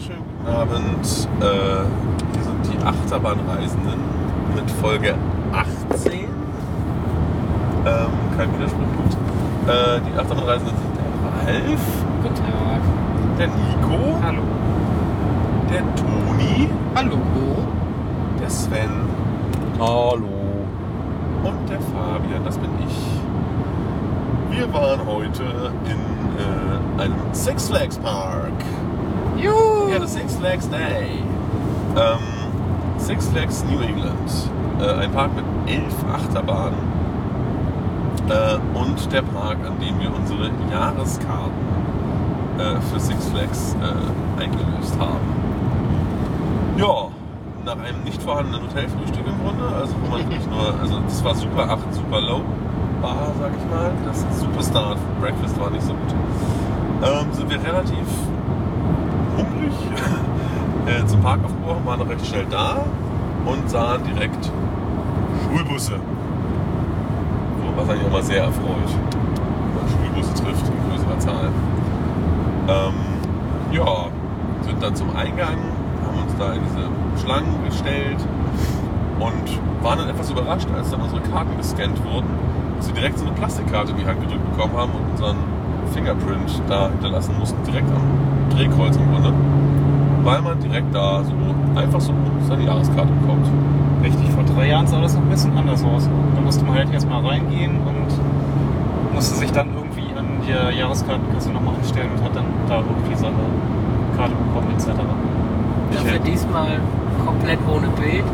wunderschönen 0.00 0.24
guten 0.38 0.56
Abend. 0.56 1.28
Äh, 1.40 1.44
wir 2.34 2.42
sind 2.42 2.72
die 2.72 2.84
Achterbahnreisenden 2.84 4.00
mit 4.54 4.70
Folge 4.70 5.14
18. 5.52 6.12
Ähm, 6.12 6.28
kein 8.36 8.54
Widerspruch, 8.54 8.80
gut. 8.80 9.16
Äh, 9.68 10.00
die 10.00 10.18
Achterbahnreisenden 10.18 10.74
sind 10.76 10.96
der 10.96 11.54
Ralf, 11.54 11.80
Guten 12.22 12.34
Tag. 12.34 12.82
der 13.38 13.46
Nico, 13.48 14.16
Hallo. 14.22 14.42
der 15.70 15.82
Toni, 15.96 16.68
Hallo. 16.94 17.18
der 18.40 18.50
Sven 18.50 18.90
Hallo. 19.78 20.28
und 21.44 21.68
der 21.68 21.80
Fabian. 21.80 22.44
Das 22.44 22.56
bin 22.58 22.70
ich. 22.86 24.56
Wir 24.56 24.72
waren 24.72 25.00
heute 25.06 25.42
in 25.84 26.98
äh, 26.98 27.02
einem 27.02 27.14
Six 27.32 27.68
Flags 27.68 27.98
Park. 27.98 28.52
Juhu. 29.36 29.69
Ja, 29.90 29.98
das 29.98 30.14
Six 30.14 30.36
Flags 30.36 30.68
Day. 30.70 31.18
Ähm, 31.96 32.18
Six 32.98 33.26
Flags 33.26 33.64
New 33.64 33.80
England. 33.80 34.30
Äh, 34.80 35.02
ein 35.02 35.10
Park 35.10 35.32
mit 35.34 35.44
elf 35.66 35.94
Achterbahnen. 36.14 36.78
Äh, 38.28 38.78
und 38.78 39.12
der 39.12 39.22
Park, 39.22 39.58
an 39.66 39.80
dem 39.80 39.98
wir 39.98 40.14
unsere 40.14 40.48
Jahreskarten 40.70 41.50
äh, 42.58 42.80
für 42.92 43.00
Six 43.00 43.30
Flags 43.30 43.74
äh, 43.82 44.40
eingelöst 44.40 44.94
haben. 45.00 45.26
Ja, 46.76 47.08
nach 47.64 47.84
einem 47.84 48.04
nicht 48.04 48.22
vorhandenen 48.22 48.62
Hotelfrühstück 48.68 49.26
im 49.26 49.44
Grunde. 49.44 49.74
Also, 49.74 49.96
wo 50.04 50.08
man 50.08 50.20
wirklich 50.20 50.46
nur, 50.46 50.72
also, 50.80 51.00
das 51.00 51.24
war 51.24 51.34
super 51.34 51.68
8, 51.68 51.78
super 51.92 52.20
low. 52.20 52.42
Bar, 53.02 53.32
sag 53.40 53.50
ich 53.58 53.68
mal. 53.68 53.90
Das 54.06 54.24
Superstar 54.38 54.94
Breakfast 55.20 55.58
war 55.58 55.70
nicht 55.70 55.82
so 55.82 55.94
gut. 55.94 56.14
Ähm, 57.02 57.32
sind 57.32 57.50
wir 57.50 57.60
relativ 57.60 58.06
hungrig 59.60 59.72
äh, 60.86 61.06
zum 61.06 61.20
Park 61.20 61.40
aufgebrochen, 61.44 61.84
waren 61.84 61.98
noch 61.98 62.08
recht 62.08 62.26
schnell 62.26 62.46
da 62.50 62.84
und 63.44 63.70
sahen 63.70 64.02
direkt 64.04 64.50
Schulbusse. 65.44 65.94
So, 65.94 67.76
was 67.76 67.88
eigentlich 67.88 68.06
immer 68.06 68.22
sehr 68.22 68.44
erfreut, 68.44 68.64
wenn 68.64 69.74
man 69.74 69.88
Schulbusse 69.88 70.34
trifft 70.34 70.66
in 70.66 70.90
größerer 70.90 71.18
Zahl. 71.18 71.48
Ähm, 72.68 72.94
ja, 73.72 74.06
sind 74.62 74.82
dann 74.82 74.94
zum 74.94 75.14
Eingang, 75.16 75.56
haben 76.06 76.22
uns 76.22 76.36
da 76.38 76.52
in 76.52 76.60
diese 76.64 77.24
Schlangen 77.24 77.64
gestellt 77.64 78.18
und 79.18 79.84
waren 79.84 79.98
dann 79.98 80.08
etwas 80.08 80.30
überrascht, 80.30 80.68
als 80.76 80.90
dann 80.90 81.00
unsere 81.00 81.20
Karten 81.22 81.56
gescannt 81.56 82.02
wurden, 82.04 82.28
dass 82.76 82.88
wir 82.88 82.94
direkt 82.94 83.18
so 83.18 83.26
eine 83.26 83.34
Plastikkarte 83.34 83.92
in 83.92 83.98
die 83.98 84.06
Hand 84.06 84.20
gedrückt 84.20 84.50
bekommen 84.52 84.76
haben 84.76 84.92
und 84.92 85.10
unseren 85.12 85.36
Fingerprint 85.92 86.62
da 86.68 86.88
hinterlassen 86.88 87.34
mussten, 87.38 87.62
direkt 87.64 87.88
am 87.90 88.56
Drehkreuz 88.56 88.96
im 88.96 89.10
Grunde. 89.12 89.32
Weil 90.22 90.42
man 90.42 90.60
direkt 90.60 90.94
da 90.94 91.22
so 91.24 91.32
einfach 91.74 92.00
so 92.00 92.12
seine 92.46 92.64
Jahreskarte 92.64 93.10
bekommt. 93.20 93.46
Richtig, 94.02 94.30
vor 94.30 94.44
drei 94.44 94.68
Jahren 94.68 94.86
sah 94.86 95.00
das 95.00 95.14
noch 95.14 95.22
ein 95.22 95.30
bisschen 95.30 95.56
anders 95.56 95.82
aus. 95.84 96.08
Da 96.34 96.40
musste 96.40 96.64
man 96.64 96.74
halt 96.74 96.92
erstmal 96.92 97.24
reingehen 97.24 97.72
und 97.86 99.14
musste 99.14 99.36
sich 99.36 99.50
dann 99.52 99.68
irgendwie 99.74 100.08
an 100.16 100.26
der 100.46 100.72
Jahreskartenkasse 100.72 101.50
nochmal 101.50 101.74
anstellen 101.74 102.10
und 102.16 102.24
hat 102.24 102.36
dann 102.36 102.44
da 102.68 102.76
irgendwie 102.78 103.16
seine 103.16 103.36
Karte 104.16 104.34
bekommen 104.34 104.68
etc. 104.76 104.88
Ich 105.90 105.96
Dafür 105.96 106.12
hätte, 106.12 106.30
diesmal 106.30 106.68
komplett 107.24 107.58
ohne 107.68 107.88
Bild. 107.88 108.24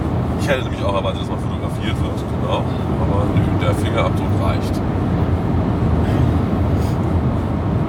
ich 0.40 0.48
hätte 0.48 0.64
nämlich 0.64 0.84
auch 0.84 0.94
erwartet, 0.94 1.22
dass 1.22 1.28
man 1.30 1.38
fotografiert 1.38 1.96
wird, 1.96 2.18
genau. 2.42 2.62
Aber 3.02 3.26
der 3.60 3.74
Fingerabdruck 3.74 4.28
reicht. 4.42 4.80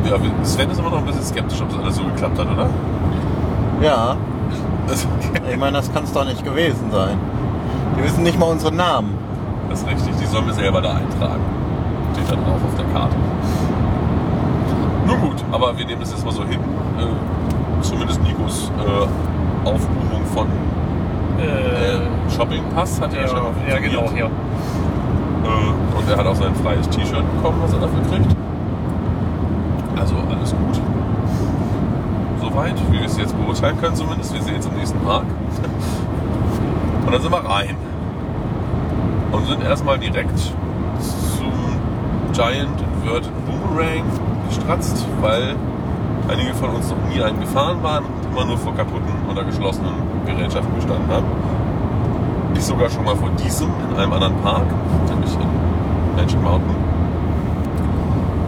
Ja, 0.09 0.15
Sven 0.43 0.71
ist 0.71 0.79
immer 0.79 0.89
noch 0.89 0.99
ein 0.99 1.05
bisschen 1.05 1.23
skeptisch, 1.23 1.61
ob 1.61 1.69
das 1.69 1.79
alles 1.79 1.95
so 1.95 2.03
geklappt 2.03 2.39
hat, 2.39 2.47
oder? 2.49 2.69
Ja, 3.81 4.15
ich 5.51 5.57
meine, 5.57 5.77
das 5.77 5.91
kann 5.93 6.03
es 6.05 6.13
doch 6.13 6.25
nicht 6.25 6.43
gewesen 6.43 6.89
sein. 6.91 7.17
Die 7.97 8.03
wissen 8.03 8.23
nicht 8.23 8.39
mal 8.39 8.47
unseren 8.47 8.75
Namen. 8.75 9.17
das 9.69 9.81
ist 9.81 9.87
richtig, 9.87 10.15
die 10.21 10.25
sollen 10.25 10.47
wir 10.47 10.53
selber 10.53 10.81
da 10.81 10.91
eintragen. 10.91 11.41
Steht 12.13 12.31
da 12.31 12.35
drauf 12.35 12.61
auf 12.65 12.75
der 12.77 12.85
Karte. 12.93 13.15
Nun 15.05 15.21
gut, 15.21 15.43
aber 15.51 15.77
wir 15.77 15.85
nehmen 15.85 15.99
das 15.99 16.11
jetzt 16.11 16.25
mal 16.25 16.31
so 16.31 16.43
hin. 16.43 16.59
Äh, 16.97 17.83
zumindest 17.83 18.21
Nikos 18.23 18.71
äh, 18.79 19.67
Aufbuchung 19.67 20.25
von 20.33 20.47
äh, 21.39 22.31
Shoppingpass 22.33 23.01
hat 23.01 23.13
er 23.13 23.21
ja 23.21 23.27
schon 23.27 23.39
mal 23.39 23.51
ja, 23.69 23.79
genau, 23.79 23.99
funktioniert. 23.99 24.31
ja. 25.43 25.49
Äh, 25.49 25.97
und 25.97 26.09
er 26.09 26.17
hat 26.17 26.25
auch 26.25 26.35
sein 26.35 26.55
freies 26.55 26.87
T-Shirt 26.89 27.23
bekommen, 27.35 27.59
was 27.61 27.73
er 27.73 27.79
dafür 27.79 28.01
kriegt. 28.09 28.36
Also 30.07 30.19
alles 30.33 30.51
gut. 30.51 30.81
Soweit, 32.39 32.75
wie 32.89 32.99
wir 32.99 33.05
es 33.05 33.17
jetzt 33.17 33.37
beurteilen 33.37 33.77
können 33.81 33.95
zumindest. 33.95 34.33
Wir 34.33 34.41
sehen 34.41 34.55
im 34.55 34.77
nächsten 34.77 34.99
Park. 34.99 35.25
Und 37.05 37.11
dann 37.11 37.21
sind 37.21 37.31
wir 37.31 37.45
rein. 37.45 37.75
Und 39.33 39.47
sind 39.47 39.63
erstmal 39.63 39.99
direkt 39.99 40.39
zum 40.39 41.51
Giant 42.31 42.81
Inverted 43.03 43.31
Boomerang 43.45 44.03
gestratzt, 44.47 45.05
weil 45.19 45.55
einige 46.29 46.53
von 46.53 46.69
uns 46.69 46.89
noch 46.89 47.13
nie 47.13 47.21
einen 47.21 47.41
gefahren 47.41 47.83
waren 47.83 48.05
und 48.05 48.31
immer 48.31 48.45
nur 48.45 48.57
vor 48.57 48.73
kaputten 48.75 49.11
oder 49.29 49.43
geschlossenen 49.43 49.93
Gerätschaften 50.25 50.73
gestanden 50.75 51.09
haben. 51.09 51.25
Ich 52.55 52.63
sogar 52.63 52.89
schon 52.89 53.03
mal 53.03 53.15
vor 53.15 53.29
diesem 53.31 53.69
in 53.91 53.97
einem 53.97 54.13
anderen 54.13 54.37
Park, 54.41 54.67
nämlich 55.09 55.33
in 55.33 56.15
Magic 56.15 56.41
Mountain. 56.41 56.75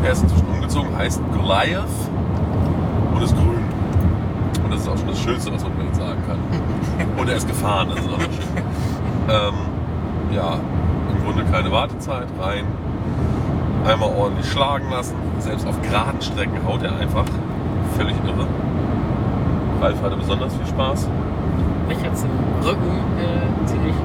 Er 0.03 0.12
ist 0.14 0.24
inzwischen 0.24 0.49
umgezogen, 0.69 0.96
heißt 0.97 1.22
Goliath 1.34 1.88
und 3.13 3.24
ist 3.24 3.35
grün. 3.35 3.63
Und 4.63 4.72
das 4.72 4.81
ist 4.81 4.88
auch 4.90 4.97
schon 4.97 5.07
das 5.07 5.19
Schönste, 5.19 5.52
was 5.53 5.63
man 5.63 5.72
ihn 5.88 5.94
sagen 5.94 6.22
kann. 6.28 6.38
Und 7.18 7.30
er 7.30 7.35
ist 7.35 7.47
gefahren, 7.47 7.90
das 7.90 8.00
ist 8.00 8.07
auch 8.07 8.19
schön. 8.19 8.63
Ähm, 9.29 9.53
ja, 10.35 10.59
im 11.12 11.24
Grunde 11.24 11.44
keine 11.52 11.72
Wartezeit, 11.72 12.28
rein. 12.40 12.66
Einmal 13.85 14.09
ordentlich 14.09 14.50
schlagen 14.52 14.90
lassen. 14.91 15.16
Selbst 15.40 15.66
auf 15.66 15.81
geraden 15.81 16.22
Strecken 16.22 16.59
haut 16.68 16.84
er 16.84 16.96
einfach. 16.97 17.25
Völlig 17.97 18.16
irre. 18.25 18.47
Ralf 19.81 20.02
hatte 20.02 20.18
besonders 20.18 20.53
viel 20.56 20.68
Spaß. 20.68 21.08
Mich 21.88 21.97
hat 22.03 22.13
es 22.13 22.24
im 22.24 22.29
Rücken 22.63 22.97
äh, 23.18 23.66
ziemlich 23.66 23.96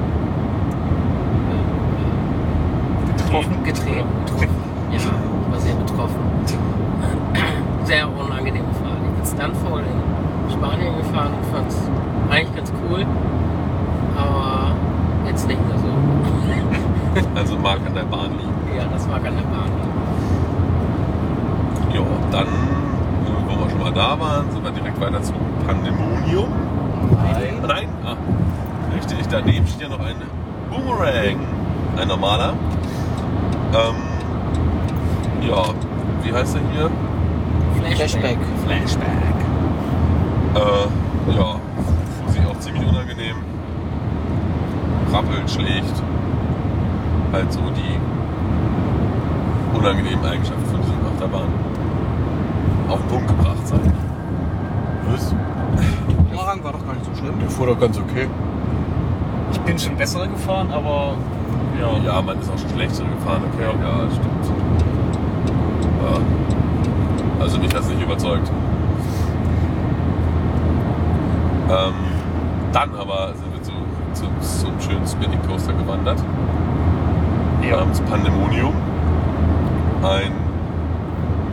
äh, 3.11 3.23
Getroffen? 3.23 3.65
getreten. 3.65 4.09
Getroffen. 4.27 4.49
Ja, 4.93 4.99
war 5.55 5.61
sehr 5.61 5.75
betroffen. 5.75 6.21
Sehr 7.85 8.09
unangenehme 8.09 8.73
Fahrt. 8.83 8.99
Ich 9.05 9.21
bin 9.21 9.27
Stanford 9.27 9.83
in 9.83 10.53
Spanien 10.53 10.97
gefahren 10.97 11.33
und 11.35 11.47
fand 11.55 11.69
es 11.69 11.79
eigentlich 12.31 12.57
ganz 12.57 12.73
cool. 12.83 13.07
Aber 14.17 14.73
jetzt 15.27 15.47
nicht 15.47 15.61
mehr 15.69 15.79
so. 15.79 15.85
Also 17.37 17.57
mag 17.57 17.79
an 17.87 17.95
der 17.95 18.03
Bahn 18.03 18.33
liegen. 18.33 18.77
Ja, 18.77 18.87
das 18.93 19.09
war 19.09 19.17
an 19.17 19.23
der 19.23 19.31
Bahn. 19.31 19.71
Ja, 21.93 22.01
dann, 22.33 22.47
wo 23.47 23.63
wir 23.63 23.71
schon 23.71 23.79
mal 23.79 23.93
da 23.93 24.19
waren, 24.19 24.51
sind 24.51 24.65
wir 24.65 24.73
direkt 24.73 25.01
weiter 25.01 25.23
zu 25.23 25.33
Pandemonium. 25.65 26.49
Nein. 27.13 27.55
Nein, 27.65 27.89
ah, 28.05 28.17
richtig, 28.97 29.29
daneben 29.31 29.65
steht 29.69 29.83
ja 29.83 29.89
noch 29.97 30.05
ein 30.05 30.17
Boomerang, 30.71 31.39
ein 31.97 32.09
normaler. 32.09 32.55
Ähm, 33.73 34.14
ja, 35.49 35.65
wie 36.23 36.33
heißt 36.33 36.57
er 36.57 36.63
hier? 36.73 36.91
Flashback. 37.95 38.39
Flashback. 38.67 39.37
Äh, 40.55 41.37
ja, 41.37 41.57
Fusi 42.27 42.41
auch 42.49 42.59
ziemlich 42.61 42.87
unangenehm. 42.87 43.37
Rappelt, 45.13 45.51
schlägt. 45.51 46.03
Halt 47.33 47.53
so 47.53 47.61
die 47.71 47.99
unangenehmen 49.77 50.25
Eigenschaften 50.25 50.65
von 50.67 50.81
diesen 50.81 50.95
Achterbahn 51.13 51.49
auf 52.89 53.01
den 53.01 53.09
Punkt 53.09 53.29
gebracht 53.29 53.67
sein. 53.67 53.93
Was? 55.11 55.35
Vorrang 56.33 56.65
war 56.65 56.73
doch 56.73 56.87
gar 56.87 56.95
nicht 56.95 57.05
so 57.05 57.15
schlimm. 57.17 57.39
Der 57.41 57.51
fuhr 57.51 57.67
doch 57.67 57.79
ganz 57.81 57.99
okay. 57.99 58.29
Ich 59.53 59.61
bin 59.61 59.79
schon 59.79 59.97
bessere 59.97 60.29
gefahren, 60.29 60.71
aber 60.73 61.17
ja. 61.81 61.99
Ja, 62.05 62.23
man 62.23 62.41
ist 62.41 62.51
auch 62.51 62.59
schon 62.59 62.71
schlechtere 62.71 63.07
gefahren, 63.09 63.43
okay, 63.53 63.65
ja, 63.65 64.11
stimmt. 64.11 64.34
Ja. 66.05 66.19
Also 67.41 67.59
mich 67.59 67.75
hat 67.75 67.83
es 67.83 67.89
nicht 67.89 68.03
überzeugt. 68.03 68.51
Ähm, 71.71 71.95
dann 72.73 72.95
aber 72.95 73.33
sind 73.35 73.53
wir 73.53 73.63
zu, 73.63 73.73
zu, 74.13 74.27
zum 74.41 74.81
schönen 74.81 75.07
Spinning 75.07 75.41
Coaster 75.49 75.73
gewandert. 75.73 76.23
Ja. 77.63 77.79
Namens 77.79 78.01
Pandemonium. 78.03 78.75
Ein 80.03 80.33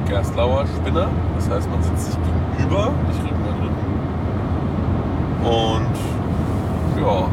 Gerstlauer 0.08 0.66
Spinner. 0.68 1.08
Das 1.36 1.50
heißt, 1.50 1.70
man 1.72 1.82
sitzt 1.82 2.12
sich 2.12 2.16
gegenüber, 2.58 2.92
nicht 3.08 3.24
Rücken 3.24 3.48
an 3.48 3.60
Rücken. 3.62 3.92
Und 5.44 7.02
ja, 7.02 7.28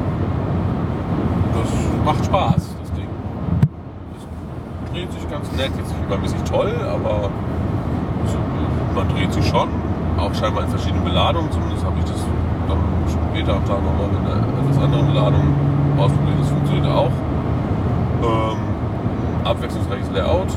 das 1.55 1.71
macht 2.05 2.25
Spaß, 2.25 2.55
das 2.81 2.93
Ding. 2.93 3.09
Es 4.17 4.93
dreht 4.93 5.13
sich 5.13 5.27
ganz 5.39 5.53
nett, 5.57 5.71
jetzt 5.79 5.93
nicht 5.95 6.05
übermäßig 6.05 6.43
toll, 6.43 6.75
aber 6.83 7.31
man 8.95 9.09
dreht 9.09 9.33
sich 9.33 9.47
schon. 9.47 9.69
auch 10.19 10.35
scheinbar 10.35 10.65
in 10.65 10.71
verschiedenen 10.71 11.05
Beladungen. 11.05 11.51
Zumindest 11.53 11.85
habe 11.85 11.95
ich 12.01 12.05
das 12.05 12.25
dann 12.67 12.79
später 13.07 13.55
am 13.55 13.65
Tag 13.65 13.79
nochmal 13.85 14.09
mit 14.11 14.19
einer 14.19 14.43
etwas 14.43 14.83
anderen 14.83 15.07
Beladung 15.07 15.55
ausprobiert. 15.97 16.41
Das 16.41 16.49
funktioniert 16.49 16.87
auch. 16.87 17.13
Ähm, 18.19 18.59
abwechslungsreiches 19.45 20.11
Layout. 20.13 20.51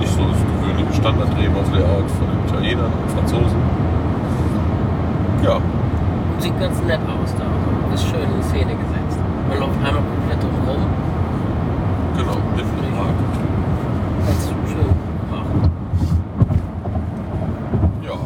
Nicht 0.00 0.12
so 0.12 0.20
das 0.24 0.40
gewöhnliche 0.40 0.94
Standard-Drehmaus-Layout 0.94 2.10
von 2.16 2.26
den 2.32 2.40
Italienern 2.48 2.92
und 2.96 3.10
Franzosen. 3.12 3.60
Ja, 5.44 5.58
Sieht 6.38 6.58
ganz 6.60 6.80
nett 6.82 7.00
aus 7.00 7.34
da. 7.36 7.44
Ist 7.94 8.08
schön 8.08 8.24
in 8.24 8.42
Szene 8.42 8.72
gesetzt. 8.72 9.20
Man 9.48 9.58
läuft 9.58 9.76
einmal 9.84 10.02
komplett 10.02 10.42
drumherum. 10.42 10.82
genau, 10.82 11.15
mitten 12.24 12.84
im 12.84 12.94
Park. 12.94 13.16
Ganz 14.26 14.48
schön 14.48 14.86
gemacht. 15.28 15.70
Ja. 18.02 18.16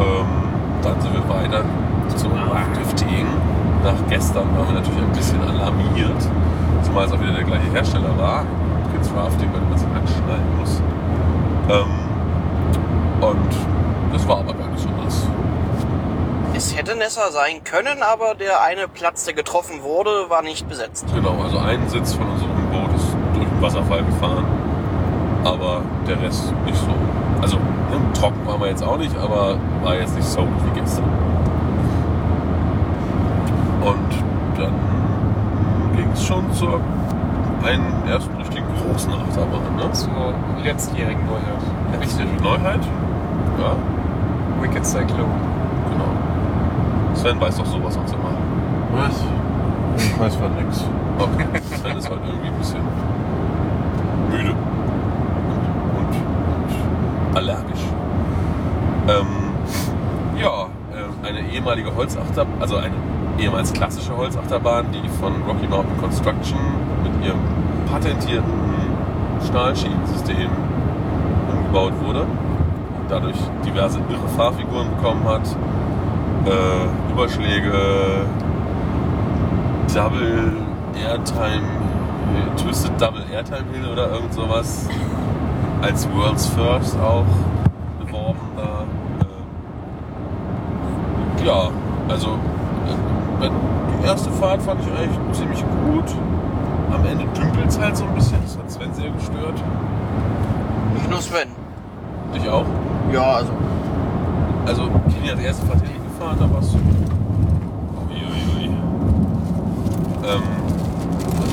Ähm, 0.00 0.26
dann 0.82 1.00
sind 1.00 1.12
wir 1.14 1.28
weiter 1.28 1.64
zum 2.16 2.32
Rafting. 2.32 3.26
Nach 3.84 3.94
gestern 4.08 4.56
waren 4.56 4.66
wir 4.66 4.74
natürlich 4.80 5.02
ein 5.02 5.12
bisschen 5.12 5.40
alarmiert, 5.40 6.28
zumal 6.82 7.06
es 7.06 7.12
auch 7.12 7.20
wieder 7.20 7.32
der 7.32 7.44
gleiche 7.44 7.70
Hersteller 7.70 8.18
war. 8.18 8.44
Prince 8.90 9.10
Rafting, 9.14 9.50
bei 9.52 9.58
dem 9.58 9.68
man 9.68 9.78
sich 9.78 9.88
anschneiden 9.88 10.58
muss. 10.58 10.82
Ähm, 11.70 11.86
und 13.20 14.12
das 14.12 14.26
war 14.26 14.38
aber 14.38 14.54
gar 14.54 14.68
nicht 14.68 14.80
so 14.80 14.88
nass. 15.02 15.26
Nesser 17.08 17.32
sein 17.32 17.64
können, 17.64 18.02
aber 18.02 18.34
der 18.34 18.60
eine 18.60 18.86
Platz, 18.86 19.24
der 19.24 19.32
getroffen 19.32 19.82
wurde, 19.82 20.28
war 20.28 20.42
nicht 20.42 20.68
besetzt. 20.68 21.06
Genau, 21.14 21.40
also 21.42 21.56
ein 21.56 21.88
Sitz 21.88 22.12
von 22.12 22.28
unserem 22.28 22.50
Boot 22.70 22.94
ist 22.94 23.16
durch 23.32 23.48
den 23.48 23.62
Wasserfall 23.62 24.04
gefahren, 24.04 24.44
aber 25.42 25.80
der 26.06 26.20
Rest 26.20 26.52
nicht 26.66 26.76
so. 26.76 26.92
Also 27.40 27.56
ne, 27.56 28.12
trocken 28.12 28.46
waren 28.46 28.60
wir 28.60 28.68
jetzt 28.68 28.84
auch 28.84 28.98
nicht, 28.98 29.16
aber 29.16 29.56
war 29.82 29.94
jetzt 29.94 30.14
nicht 30.16 30.28
so 30.28 30.40
wie 30.40 30.78
gestern. 30.78 31.04
Und 33.80 34.58
dann 34.58 34.74
ging 35.96 36.10
es 36.12 36.26
schon 36.26 36.52
zur 36.52 36.78
einen 37.64 38.06
ersten 38.06 38.36
richtigen 38.36 38.66
großen 38.84 39.10
Achterbahn. 39.14 39.76
Ne? 39.76 39.90
Zur 39.92 40.34
letztjährigen 40.62 41.24
Neuheit. 41.24 42.02
Richtig. 42.02 42.26
Neuheit? 42.42 42.80
Ja, 43.58 43.76
Wicked 44.60 44.84
Cyclone. 44.84 45.47
Sven 47.18 47.40
weiß 47.40 47.56
doch 47.56 47.66
sowas 47.66 47.98
auch 47.98 48.06
zu 48.06 48.16
machen. 48.16 48.36
Was? 48.92 49.24
Ich 49.96 50.20
weiß 50.20 50.36
von 50.36 50.54
nix. 50.54 50.84
Okay. 51.18 51.60
Sven 51.76 51.96
ist 51.96 52.08
halt 52.08 52.20
irgendwie 52.24 52.46
ein 52.46 52.58
bisschen 52.58 52.80
müde 54.30 54.54
und, 55.98 56.14
und, 57.28 57.36
allergisch. 57.36 57.80
Ähm, 59.08 59.26
ja, 60.40 60.66
äh, 60.94 61.26
eine 61.26 61.40
ehemalige 61.52 61.94
Holzachterbahn, 61.94 62.60
also 62.60 62.76
eine 62.76 62.94
ehemals 63.40 63.72
klassische 63.72 64.16
Holzachterbahn, 64.16 64.86
die 64.92 65.08
von 65.08 65.32
Rocky 65.42 65.66
Mountain 65.66 65.98
Construction 65.98 66.58
mit 67.02 67.26
ihrem 67.26 67.40
patentierten 67.90 68.52
Stahlschienensystem 69.44 70.50
umgebaut 71.50 71.94
wurde 72.04 72.20
und 72.20 73.10
dadurch 73.10 73.36
diverse 73.64 73.98
irre 73.98 74.28
Fahrfiguren 74.36 74.88
bekommen 74.96 75.24
hat. 75.24 75.42
Äh, 76.46 77.12
Überschläge, 77.12 77.72
Double 79.94 80.52
Airtime, 80.94 81.66
äh, 82.34 82.62
Twisted 82.62 82.92
Double 83.00 83.22
Airtime 83.32 83.64
Hill 83.72 83.92
oder 83.92 84.10
irgend 84.12 84.32
sowas. 84.32 84.88
Als 85.82 86.08
World's 86.12 86.46
First 86.46 86.96
auch 87.00 87.24
beworben 88.00 88.38
da. 88.56 88.84
Äh, 91.42 91.46
ja, 91.46 91.70
also 92.08 92.30
äh, 93.40 93.50
die 94.00 94.06
erste 94.06 94.30
Fahrt 94.32 94.62
fand 94.62 94.80
ich 94.82 94.88
eigentlich 94.98 95.32
ziemlich 95.38 95.60
gut. 95.60 96.14
Am 96.92 97.04
Ende 97.04 97.24
dümpelt 97.38 97.68
es 97.68 97.78
halt 97.78 97.96
so 97.96 98.04
ein 98.04 98.14
bisschen, 98.14 98.38
das 98.42 98.56
hat 98.58 98.70
Sven 98.70 98.92
sehr 98.94 99.10
gestört. 99.10 99.62
Nicht 100.94 101.10
nur 101.10 101.20
Sven. 101.20 101.48
Dich 102.34 102.48
auch? 102.48 102.64
Ja, 103.12 103.34
also 103.36 103.52
Also, 104.66 104.82
Kini 105.08 105.28
hat 105.28 105.38
die 105.38 105.44
erste 105.44 105.64
Fahrt 105.66 105.80
hingefahren, 106.28 106.38
da 106.38 106.54
warst 106.54 106.74
du. 106.74 106.78
Uiuiui. 108.08 108.66
Ähm, 110.24 110.42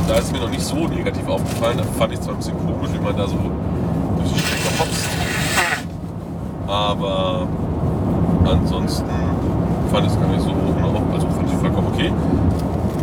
da 0.08 0.16
ist 0.16 0.32
mir 0.32 0.40
noch 0.40 0.50
nicht 0.50 0.64
so 0.64 0.76
negativ 0.88 1.28
aufgefallen. 1.28 1.78
Da 1.78 1.84
fand 1.98 2.14
ich 2.14 2.22
zwar 2.22 2.34
ein 2.34 2.38
bisschen 2.38 2.58
komisch, 2.58 2.92
wie 2.94 3.04
man 3.04 3.16
da 3.16 3.28
so 3.28 3.36
durch 4.18 4.34
die 4.34 4.40
Strecke 4.40 4.80
hopst. 4.80 5.10
Aber 6.68 7.48
ansonsten 8.46 9.10
fand 9.92 10.08
ich 10.08 10.14
es 10.14 10.20
gar 10.20 10.28
nicht 10.28 10.42
so 10.42 10.50
hoch. 10.50 11.14
Also 11.14 11.28
fand 11.30 11.50
ich 11.50 11.58
vollkommen 11.58 11.88
okay. 11.94 12.12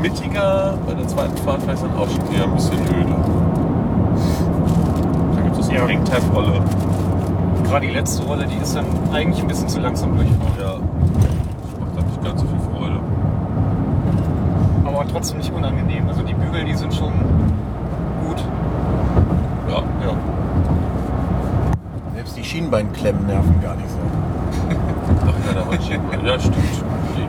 Mittiger 0.00 0.74
bei 0.86 0.94
der 0.94 1.06
zweiten 1.06 1.36
Fahrt 1.38 1.64
war 1.66 1.74
ich 1.74 1.80
dann 1.80 1.96
auch 1.96 2.08
schon 2.08 2.34
eher 2.34 2.44
ein 2.44 2.54
bisschen 2.54 2.80
öde. 2.80 3.14
Da 5.34 5.40
gibt 5.42 5.58
es 5.58 5.68
eine 5.68 5.78
Ja. 5.78 5.86
Hangtime-Rolle. 5.86 6.60
Gerade 7.64 7.86
die 7.86 7.92
letzte 7.92 8.24
Rolle, 8.24 8.46
die 8.46 8.60
ist 8.60 8.74
dann 8.74 8.84
eigentlich 9.12 9.40
ein 9.40 9.46
bisschen 9.48 9.68
zu 9.68 9.78
langsam 9.80 10.16
durchfahren. 10.16 10.40
Ja, 10.60 10.71
nicht 12.22 12.24
ganz 12.24 12.40
so 12.40 12.46
viel 12.46 12.60
Freude. 12.60 13.00
Aber 14.84 15.06
trotzdem 15.08 15.38
nicht 15.38 15.52
unangenehm. 15.52 16.08
Also 16.08 16.22
die 16.22 16.34
Bügel, 16.34 16.64
die 16.64 16.74
sind 16.74 16.94
schon 16.94 17.12
gut. 18.26 18.44
Ja, 19.68 19.76
Ja. 19.76 20.14
Selbst 22.14 22.36
die 22.36 22.44
Schienbeinklemmen 22.44 23.26
nerven 23.26 23.60
gar 23.60 23.74
nicht 23.74 23.88
so. 23.90 23.98
Ach 25.26 25.46
ja, 25.46 25.60
da 25.60 25.66
war 25.66 25.80
Schienbein. 25.80 26.24
Ja, 26.24 26.38
stimmt. 26.38 26.56
Okay. 27.10 27.26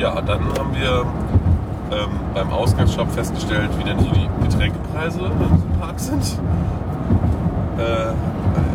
Ja, 0.00 0.20
dann 0.20 0.40
haben 0.58 0.74
wir 0.74 1.04
ähm, 1.92 2.10
beim 2.34 2.50
Ausgangsshop 2.52 3.10
festgestellt, 3.12 3.70
wie 3.78 3.84
denn 3.84 3.98
so 4.00 4.06
die 4.06 4.28
Getränkepreise 4.42 5.20
in 5.20 5.54
diesem 5.54 5.70
Park 5.78 6.00
sind. 6.00 6.38
Äh, 7.78 8.12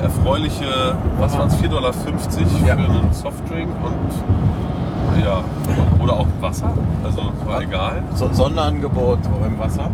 erfreuliche, 0.03 0.95
was 1.19 1.38
waren 1.38 1.47
es, 1.47 1.55
4,50 1.55 1.67
Dollar 1.69 1.94
für 1.94 2.09
Ja. 2.67 2.73
einen 2.75 3.11
Softdrink 3.13 3.69
und 3.83 5.23
ja, 5.23 5.41
oder 6.01 6.13
auch 6.13 6.27
Wasser. 6.41 6.71
Also 7.03 7.21
war 7.45 7.61
egal. 7.61 8.03
So 8.15 8.25
ein 8.25 8.33
Sonderangebot 8.33 9.23
so 9.23 9.29
beim 9.39 9.57
Wasser. 9.59 9.89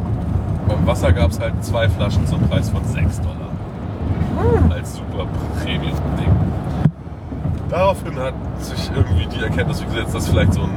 Beim 0.68 0.86
Wasser 0.88 1.12
gab 1.12 1.32
es 1.32 1.40
halt 1.40 1.64
zwei 1.64 1.88
Flaschen 1.90 2.26
zum 2.28 2.40
Preis 2.48 2.70
von 2.70 2.84
6 2.84 3.22
Dollar. 3.22 3.36
Als 4.72 4.96
super 4.96 5.26
Premium-Ding. 5.62 6.32
Daraufhin 7.70 8.18
hat 8.18 8.34
sich 8.60 8.90
irgendwie 8.96 9.26
die 9.28 9.44
Erkenntnis 9.44 9.84
gesetzt, 9.86 10.16
dass 10.16 10.28
vielleicht 10.28 10.54
so 10.54 10.62
ein 10.62 10.70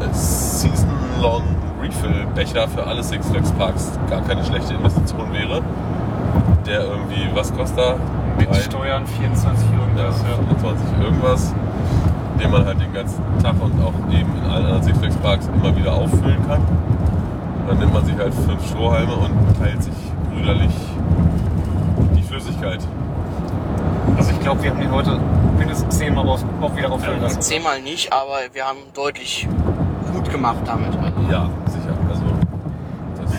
äh, 0.00 0.12
Season-Long 0.14 1.42
Refill-Becher 1.82 2.68
für 2.68 2.86
alle 2.86 3.02
Six 3.02 3.28
Flags 3.28 3.50
Parks 3.52 3.98
gar 4.08 4.22
keine 4.22 4.44
schlechte 4.44 4.74
Investition 4.74 5.32
wäre. 5.32 5.60
Der 6.66 6.80
irgendwie, 6.84 7.28
was 7.34 7.54
kostet 7.54 7.78
er? 7.78 7.96
Mit 8.38 8.48
Ein- 8.48 8.54
Steuern 8.54 9.06
24 9.06 9.66
ja, 9.70 9.78
irgendwas. 9.78 10.22
Ja. 10.22 10.36
25 10.36 10.86
irgendwas, 11.02 11.54
den 12.42 12.50
man 12.50 12.64
halt 12.66 12.80
den 12.80 12.92
ganzen 12.92 13.22
Tag 13.42 13.54
und 13.60 13.72
auch 13.82 13.94
eben 14.12 14.32
in 14.36 14.50
allen 14.50 14.66
anderen 14.66 14.82
Six 14.82 14.98
Flags 14.98 15.16
Parks 15.16 15.48
immer 15.54 15.76
wieder 15.76 15.92
auffüllen 15.94 16.38
kann. 16.48 16.60
Dann 17.68 17.78
nimmt 17.78 17.94
man 17.94 18.04
sich 18.04 18.16
halt 18.16 18.34
fünf 18.34 18.66
Strohhalme 18.68 19.14
und 19.14 19.30
teilt 19.58 19.82
sich 19.82 19.94
brüderlich 20.32 20.70
die 22.16 22.22
Flüssigkeit. 22.22 22.80
Also 24.16 24.30
ich 24.32 24.40
glaube, 24.40 24.62
wir 24.62 24.70
haben 24.70 24.80
den 24.80 24.92
heute 24.92 25.18
mindestens 25.58 25.96
zehnmal 25.98 26.26
raus, 26.26 26.44
auch 26.60 26.76
wieder 26.76 26.90
auffüllen 26.92 27.22
lassen. 27.22 27.40
zehnmal 27.40 27.80
nicht, 27.80 28.12
aber 28.12 28.36
wir 28.52 28.64
haben 28.66 28.78
deutlich 28.94 29.48
gut 30.12 30.30
gemacht 30.30 30.58
damit. 30.66 30.92
Ja, 31.30 31.48
sicher. 31.66 31.94
Also 32.10 32.22
das, 33.22 33.32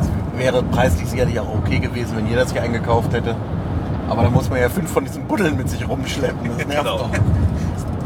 Es 0.00 0.38
wäre 0.38 0.62
preislich 0.64 1.08
sicherlich 1.08 1.38
auch 1.38 1.54
okay 1.54 1.78
gewesen, 1.78 2.16
wenn 2.16 2.26
jeder 2.26 2.44
sich 2.46 2.58
eingekauft 2.60 3.12
hätte. 3.12 3.36
Aber 4.10 4.22
da 4.24 4.30
muss 4.30 4.50
man 4.50 4.60
ja 4.60 4.68
fünf 4.68 4.90
von 4.90 5.04
diesen 5.04 5.24
Buddeln 5.26 5.56
mit 5.56 5.70
sich 5.70 5.88
rumschleppen. 5.88 6.50
Das 6.58 6.66
nervt 6.66 6.82
Genau. 6.84 6.98
doch. 6.98 7.10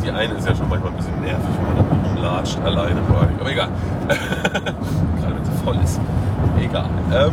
die 0.05 0.11
eine 0.11 0.35
ist 0.35 0.47
ja 0.47 0.55
schon 0.55 0.69
manchmal 0.69 0.93
ein 0.93 0.97
bisschen 0.99 1.21
nervig, 1.21 1.45
wenn 1.67 1.77
man 1.77 1.77
da 1.77 2.09
rumlatscht 2.11 2.59
alleine 2.63 3.03
vor 3.09 3.21
allem. 3.21 3.39
Aber 3.41 3.51
egal. 3.51 3.69
Gerade 4.09 5.35
wenn 5.37 5.45
sie 5.45 5.65
voll 5.65 5.77
ist. 5.83 5.99
Egal. 6.61 6.89
Ähm, 7.13 7.33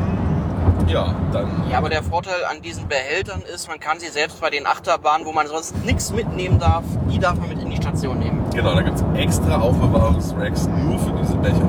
ja, 0.88 1.14
dann. 1.34 1.48
Ja, 1.70 1.78
aber 1.80 1.90
der 1.90 2.02
Vorteil 2.02 2.46
an 2.50 2.62
diesen 2.62 2.88
Behältern 2.88 3.42
ist, 3.54 3.68
man 3.68 3.80
kann 3.80 4.00
sie 4.00 4.08
selbst 4.08 4.40
bei 4.42 4.50
den 4.50 4.66
Achterbahnen, 4.66 5.26
wo 5.28 5.32
man 5.34 5.48
sonst 5.48 5.76
nichts 5.86 6.12
mitnehmen 6.14 6.58
darf, 6.60 6.84
die 7.10 7.20
darf 7.20 7.38
man 7.40 7.50
mit 7.50 7.62
in 7.62 7.70
die 7.70 7.76
Station 7.78 8.20
nehmen. 8.20 8.42
Genau, 8.54 8.74
da 8.74 8.82
gibt 8.82 8.98
es 8.98 9.04
extra 9.16 9.58
Aufbewahrungsracks 9.60 10.68
nur 10.68 10.98
für 11.00 11.12
diese 11.22 11.36
Becher. 11.38 11.62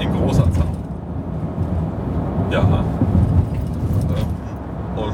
In 0.00 0.12
großer 0.12 0.50
Zahl. 0.52 0.66
Ja. 2.50 2.60
Ähm, 2.60 2.84
Und 4.96 5.12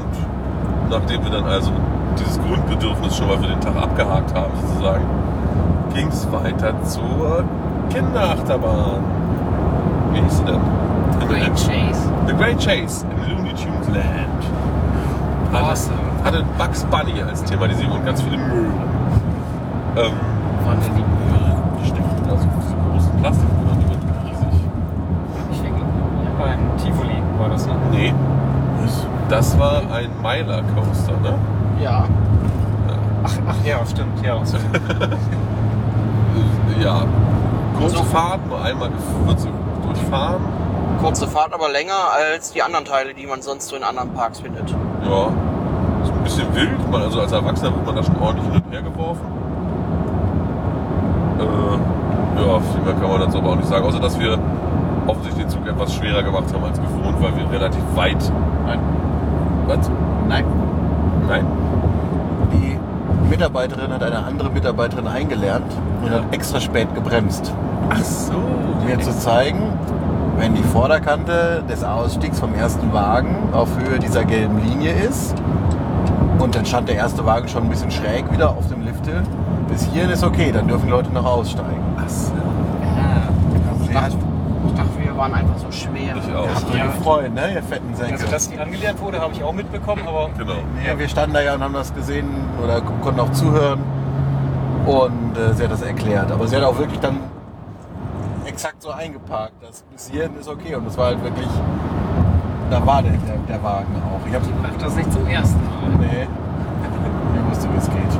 nachdem 0.89 1.23
wir 1.23 1.31
dann 1.31 1.45
also 1.45 1.71
dieses 2.19 2.39
Grundbedürfnis 2.39 3.15
schon 3.17 3.27
mal 3.27 3.37
für 3.37 3.47
den 3.47 3.59
Tag 3.61 3.75
abgehakt 3.75 4.33
haben, 4.35 4.51
sozusagen, 4.61 5.05
ging 5.93 6.07
es 6.07 6.27
weiter 6.31 6.73
zur 6.83 7.43
Kinderachterbahn. 7.89 9.03
Wie 10.13 10.21
hieß 10.21 10.37
sie 10.37 10.43
denn? 10.45 10.55
Im- 10.55 11.27
Great 11.27 11.55
Chase. 11.55 12.01
The 12.27 12.33
Great 12.33 12.59
Chase 12.59 13.05
im 13.11 13.29
Looney 13.37 13.53
Tunes 13.53 13.87
Land. 13.89 14.43
hatte 16.23 16.43
Bugs 16.57 16.83
Bunny 16.85 17.21
als 17.21 17.43
Thematisierung 17.43 17.97
und 17.99 18.05
ganz 18.05 18.21
viele 18.21 18.37
Möwen. 18.37 18.73
Ähm, 19.97 20.11
Waren 20.65 20.77
denn 20.81 20.95
die 20.95 21.01
Mühle? 21.01 21.55
die 21.81 21.87
stecken 21.87 22.29
also 22.29 22.45
diese 22.61 22.75
großen 22.75 23.21
Plastikmöwen, 23.21 23.79
die 23.79 23.89
werden 23.89 24.09
riesig. 24.25 24.61
Ich 25.51 25.61
denke. 25.61 25.81
Beim 26.37 26.59
Tivoli 26.77 27.21
war 27.39 27.49
das, 27.49 27.65
ne? 27.67 27.73
Nee, 27.91 28.13
das 29.29 29.57
war 29.59 29.81
ein 29.91 30.09
Mylar 30.21 30.61
Coaster, 30.75 31.13
ne? 31.21 31.33
Ja. 31.81 32.05
Ach, 33.23 33.33
ach 33.49 33.65
ja, 33.65 33.85
stimmt. 33.85 34.23
Ja, 34.25 34.35
Ja. 36.83 37.01
Kurze 37.77 37.97
Also- 37.97 38.09
Fahrt, 38.09 38.47
nur 38.47 38.61
einmal 38.61 38.89
sie 39.37 39.49
durchfahren. 39.85 40.41
Kurze 41.01 41.27
Fahrt, 41.27 41.53
aber 41.53 41.69
länger 41.69 41.93
als 42.33 42.51
die 42.51 42.61
anderen 42.61 42.85
Teile, 42.85 43.13
die 43.13 43.25
man 43.25 43.41
sonst 43.41 43.67
so 43.69 43.75
in 43.75 43.83
anderen 43.83 44.09
Parks 44.13 44.39
findet. 44.39 44.69
Ja. 44.69 45.27
Ist 46.03 46.11
ein 46.13 46.23
bisschen 46.23 46.53
wild, 46.55 46.91
man, 46.91 47.01
also 47.03 47.21
als 47.21 47.31
Erwachsener 47.31 47.73
wird 47.73 47.85
man 47.85 47.95
da 47.95 48.03
schon 48.03 48.17
ordentlich 48.21 48.45
hin 48.51 48.61
und 48.65 48.71
her 48.73 48.81
geworfen. 48.81 49.25
Äh, 51.39 51.41
ja, 52.41 52.59
viel 52.59 52.81
mehr 52.83 52.93
kann 52.95 53.09
man 53.09 53.19
dazu 53.21 53.37
aber 53.39 53.49
auch 53.51 53.55
nicht 53.55 53.67
sagen. 53.67 53.85
Außer, 53.85 53.99
dass 53.99 54.19
wir 54.19 54.37
offensichtlich 55.07 55.45
den 55.45 55.49
Zug 55.49 55.67
etwas 55.67 55.93
schwerer 55.95 56.23
gemacht 56.23 56.45
haben 56.53 56.63
als 56.63 56.79
gewohnt, 56.79 57.15
weil 57.21 57.35
wir 57.35 57.49
relativ 57.51 57.81
weit. 57.95 58.31
Nein. 58.65 58.79
Was? 59.69 59.89
Nein. 60.27 60.45
Nein? 61.27 61.45
Die 62.51 62.77
Mitarbeiterin 63.29 63.91
hat 63.93 64.01
eine 64.01 64.17
andere 64.25 64.49
Mitarbeiterin 64.49 65.07
eingelernt 65.07 65.71
und 66.01 66.07
Ja. 66.11 66.17
hat 66.17 66.33
extra 66.33 66.59
spät 66.59 66.93
gebremst. 66.95 67.53
Ach 67.89 68.03
so. 68.03 68.33
Um 68.33 68.85
mir 68.85 68.99
zu 68.99 69.15
zeigen, 69.17 69.61
wenn 70.37 70.55
die 70.55 70.63
Vorderkante 70.63 71.63
des 71.69 71.83
Ausstiegs 71.83 72.39
vom 72.39 72.55
ersten 72.55 72.91
Wagen 72.93 73.35
auf 73.53 73.69
Höhe 73.77 73.99
dieser 73.99 74.23
gelben 74.23 74.59
Linie 74.59 74.91
ist 74.93 75.35
und 76.39 76.55
dann 76.55 76.65
stand 76.65 76.89
der 76.89 76.95
erste 76.95 77.23
Wagen 77.25 77.47
schon 77.47 77.63
ein 77.63 77.69
bisschen 77.69 77.91
schräg 77.91 78.31
wieder 78.31 78.49
auf 78.49 78.67
dem 78.69 78.81
Lifthill, 78.83 79.21
bis 79.67 79.83
hierhin 79.83 80.09
ist 80.09 80.23
okay, 80.23 80.51
dann 80.51 80.67
dürfen 80.67 80.89
Leute 80.89 81.11
noch 81.13 81.25
aussteigen. 81.25 81.83
Ach 81.97 82.09
so. 82.09 82.31
Ich 83.83 83.93
dachte, 83.93 84.15
ich 84.67 84.73
dachte, 84.73 84.89
wir 85.03 85.17
waren 85.17 85.33
einfach 85.33 85.57
so 85.57 85.71
schwer. 85.71 86.15
Ich 86.15 86.35
auch. 86.35 86.47
Habt 86.55 86.73
ihr 86.73 86.79
Ja. 86.79 86.85
gefreut, 86.85 87.33
ne, 87.35 87.53
ihr 87.55 87.63
fetten 87.63 87.88
Säcke? 87.99 88.13
Also, 88.13 88.27
dass 88.27 88.49
die 88.49 88.57
angelernt 88.59 89.01
wurde, 89.01 89.19
habe 89.19 89.33
ich 89.33 89.43
auch 89.43 89.53
mitbekommen, 89.53 90.01
aber 90.07 90.29
Genau. 90.37 90.53
Ja, 90.85 90.97
wir 90.97 91.07
standen 91.09 91.33
da 91.33 91.41
ja 91.41 91.55
und 91.55 91.63
haben 91.63 91.73
das 91.73 91.93
gesehen 91.93 92.27
oder 92.63 92.81
konnten 92.81 93.19
auch 93.19 93.31
zuhören 93.31 93.79
und 94.85 95.37
äh, 95.37 95.53
sie 95.53 95.63
hat 95.63 95.71
das 95.71 95.81
erklärt. 95.81 96.31
Aber 96.31 96.47
sie 96.47 96.55
hat 96.55 96.63
auch 96.63 96.77
wirklich 96.77 96.99
dann 96.99 97.17
exakt 98.45 98.81
so 98.81 98.89
eingeparkt, 98.89 99.53
dass 99.61 99.83
bis 99.91 100.09
hierhin 100.09 100.35
ist 100.39 100.47
okay 100.49 100.75
und 100.75 100.85
das 100.87 100.97
war 100.97 101.07
halt 101.07 101.23
wirklich, 101.23 101.47
da 102.71 102.85
war 102.85 103.01
der, 103.01 103.11
der, 103.11 103.37
der 103.47 103.63
Wagen 103.63 103.95
auch. 104.07 104.25
Ich 104.27 104.33
hab's, 104.33 104.47
Ich 104.47 104.53
mach 104.61 104.83
das 104.83 104.95
nicht 104.95 105.11
zum 105.13 105.27
ersten 105.27 105.59
Mal. 105.65 105.97
nee, 105.99 106.27
ich 107.35 107.51
wusste, 107.51 107.67
wie 107.73 107.77
es 107.77 107.85
geht. 107.85 108.19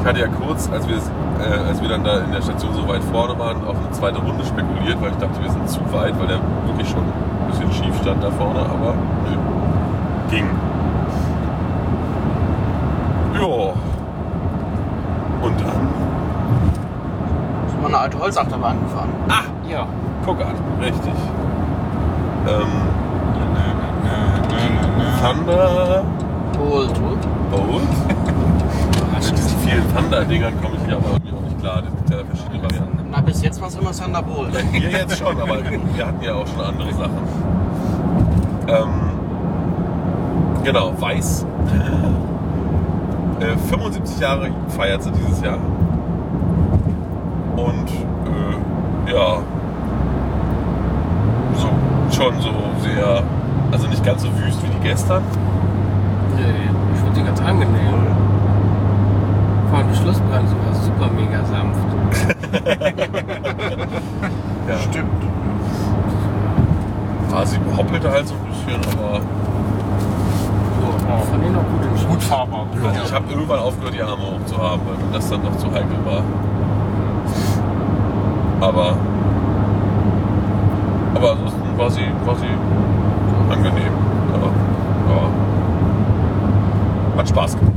Ich 0.00 0.06
hatte 0.06 0.20
ja 0.20 0.26
kurz, 0.28 0.68
als 0.70 0.86
wir, 0.86 0.96
äh, 0.96 1.68
als 1.68 1.80
wir 1.80 1.88
dann 1.88 2.04
da 2.04 2.18
in 2.18 2.32
der 2.32 2.42
Station 2.42 2.74
so 2.74 2.86
weit 2.88 3.02
vorne 3.04 3.38
waren, 3.38 3.64
auf 3.64 3.76
eine 3.76 3.90
zweite 3.92 4.18
Runde 4.18 4.44
spekuliert, 4.44 5.00
weil 5.00 5.10
ich 5.12 5.16
dachte, 5.16 5.42
wir 5.42 5.50
sind 5.50 5.68
zu 5.68 5.80
weit, 5.92 6.18
weil 6.18 6.26
der 6.26 6.40
wirklich 6.66 6.88
schon 6.90 7.04
bisschen 7.54 7.72
schief 7.72 7.94
stand 8.02 8.22
da 8.22 8.30
vorne, 8.30 8.60
aber 8.60 8.94
nö. 9.24 9.36
Ging. 10.30 10.46
Ja. 13.34 13.72
Und 15.42 15.60
dann? 15.60 15.88
Sind 17.68 17.80
wir 17.80 17.88
eine 17.88 17.98
alte 17.98 18.18
Holzachterbahn 18.18 18.80
gefahren. 18.80 19.10
Ah, 19.28 19.44
ja. 19.70 19.86
guck 20.24 20.40
an, 20.40 20.54
richtig. 20.80 21.12
Ähm, 22.48 22.66
Thunder 25.20 26.04
Bolt. 26.58 26.94
Bolt. 27.50 27.82
Mit 29.14 29.38
diesen 29.38 29.58
vielen 29.60 29.94
Thunder-Dingern 29.94 30.60
komme 30.60 30.76
ich 30.76 30.84
hier 30.86 30.96
aber 30.96 31.08
irgendwie 31.12 31.32
auch 31.32 31.40
nicht 31.42 31.60
klar. 31.60 31.82
Es 31.82 31.96
gibt 31.96 32.10
ja 32.10 32.16
verschiedene 32.26 32.62
Varianten. 32.62 32.93
Na, 33.14 33.20
bis 33.20 33.42
jetzt 33.42 33.60
war 33.60 33.68
es 33.68 33.76
immer 33.76 33.92
Thunderbolt. 33.92 34.52
Wir 34.72 34.90
jetzt 34.90 35.18
schon, 35.18 35.40
aber 35.40 35.58
wir 35.62 36.06
hatten 36.06 36.24
ja 36.24 36.34
auch 36.34 36.46
schon 36.48 36.60
andere 36.60 36.92
Sachen. 36.94 37.18
Ähm, 38.66 38.88
genau, 40.64 41.00
Weiß. 41.00 41.46
Äh, 43.40 43.56
75 43.68 44.20
Jahre 44.20 44.50
feiert 44.68 45.04
sie 45.04 45.12
dieses 45.12 45.40
Jahr. 45.42 45.58
Und 47.56 47.88
äh, 47.88 49.12
ja, 49.12 49.38
so 51.54 51.68
schon 52.16 52.40
so 52.40 52.50
sehr, 52.82 53.22
also 53.70 53.86
nicht 53.86 54.04
ganz 54.04 54.22
so 54.22 54.28
wüst 54.28 54.60
wie 54.62 54.68
die 54.70 54.88
gestern. 54.88 55.22
Nee, 56.36 56.42
ich 56.94 57.00
finde 57.00 57.20
die 57.20 57.26
ganz 57.26 57.40
angenehm. 57.40 58.06
Vor 59.68 59.78
allem 59.78 59.88
die 59.88 59.96
Schlussbremse 59.96 60.54
war 60.66 60.74
super 60.74 61.10
mega 61.14 61.44
sanft. 61.44 61.93
Ja. 64.68 64.78
Stimmt. 64.78 65.10
Ah, 67.34 67.44
sie 67.44 67.58
hoppelte 67.76 68.10
halt 68.10 68.28
so 68.28 68.34
ein 68.34 68.44
bisschen, 68.48 68.80
aber 68.98 69.14
Ja. 69.14 69.20
Ich 71.18 71.24
fand 71.28 71.44
den 71.44 71.56
auch 71.56 71.60
gut 71.60 72.08
Gut 72.08 72.22
fahrbar. 72.22 72.66
also 72.86 73.00
ich 73.04 73.12
habe 73.12 73.24
irgendwann 73.30 73.58
aufgehört, 73.58 73.94
die 73.94 74.02
Arme 74.02 74.22
hochzuhaben, 74.22 74.80
weil 74.86 74.96
mir 75.06 75.12
das 75.14 75.28
dann 75.28 75.42
noch 75.42 75.56
zu 75.56 75.66
heikel 75.72 75.98
war. 76.04 76.22
Aber, 78.60 78.96
aber 81.14 81.30
ansonsten 81.32 81.76
war 81.78 81.90
sie, 81.90 82.06
war 82.24 82.36
sie 82.36 82.46
angenehm. 83.52 83.92
Aber, 84.32 84.46
ja. 85.10 85.28
Hat 87.18 87.28
Spaß 87.28 87.56
gemacht. 87.58 87.72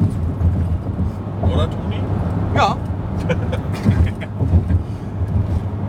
Oder, 1.43 1.67
Toni? 1.69 1.99
Ja. 2.55 2.75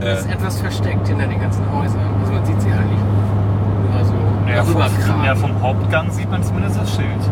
Die 0.01 0.07
ist 0.07 0.27
Äh, 0.27 0.28
etwas 0.39 0.61
versteckt 0.61 1.09
hinter 1.09 1.27
den 1.27 1.41
ganzen 1.41 1.65
Häusern. 1.73 2.01
Also 2.21 2.33
man 2.33 2.45
sieht 2.47 2.61
sie 2.63 2.69
eigentlich 2.71 3.01
nur 3.93 4.05
so 4.05 4.15
Ja, 4.49 4.63
vom, 4.65 5.25
ja, 5.25 5.35
vom 5.35 5.63
Hauptgang 5.63 6.11
sieht 6.11 6.31
man 6.31 6.43
zumindest 6.43 6.79
das 6.81 6.95
Schild. 6.95 7.23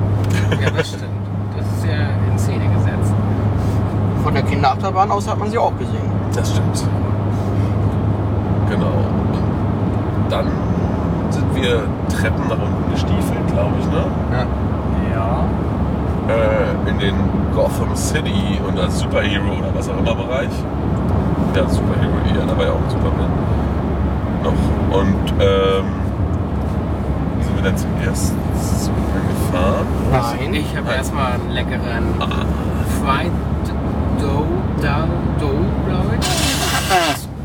Ja, 0.61 0.71
das 0.71 0.89
stimmt. 0.89 1.05
Das 1.57 1.67
ist 1.67 1.85
ja 1.87 2.31
in 2.31 2.39
Szene 2.39 2.65
gesetzt. 2.75 3.13
Von 4.23 4.35
der 4.35 4.43
Kinderachterbahn 4.43 5.11
aus 5.11 5.29
hat 5.29 5.39
man 5.39 5.51
sie 5.51 5.59
auch 5.59 5.77
gesehen. 5.79 6.11
das 6.35 6.51
stimmt. 6.51 6.85
Genau. 8.69 8.87
Und 8.87 10.31
dann 10.33 10.47
sind 11.31 11.55
wir 11.55 11.83
Treppen 12.09 12.49
nach 12.49 12.59
unten 12.59 12.91
gestiefelt, 12.91 13.47
glaube 13.53 13.75
ich, 13.81 13.87
ne? 13.87 14.05
Ja. 15.15 15.45
äh, 16.35 16.91
in 16.91 16.99
den 16.99 17.15
Gotham 17.55 17.95
City 17.95 18.61
und 18.67 18.79
als 18.79 18.99
Superhero 18.99 19.59
oder 19.59 19.73
was 19.75 19.89
auch 19.89 19.97
immer 19.99 20.15
Bereich. 20.15 20.51
Ja, 21.57 21.69
Superhero 21.69 22.13
war 22.59 22.65
ja 22.65 22.73
auch 22.73 22.77
ein 22.77 22.91
Superman 22.91 23.31
noch. 24.43 24.99
Und 24.99 25.33
ähm, 25.41 25.85
wie 27.39 27.45
sind 27.45 27.57
wir 27.57 27.63
denn 27.65 27.77
zuerst 27.77 28.35
gefahren? 28.55 29.87
Nein. 30.13 30.55
Ich 30.55 30.77
habe 30.77 30.93
erstmal 30.93 31.33
einen 31.33 31.51
leckeren 31.51 32.05
Ah, 32.21 32.45
Fried 33.03 33.33
Dough, 34.21 34.47
da, 34.83 35.07
Dough, 35.41 35.65
glaube 35.87 36.17
ich. 36.21 36.27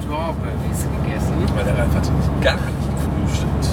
Strawberries 0.04 0.88
gegessen. 1.04 1.34
weil 1.56 1.64
der 1.66 1.78
Ralf 1.78 1.96
hatte 1.96 2.12
gar 2.42 2.54
nicht 2.56 2.66
gefrühstückt. 2.96 3.70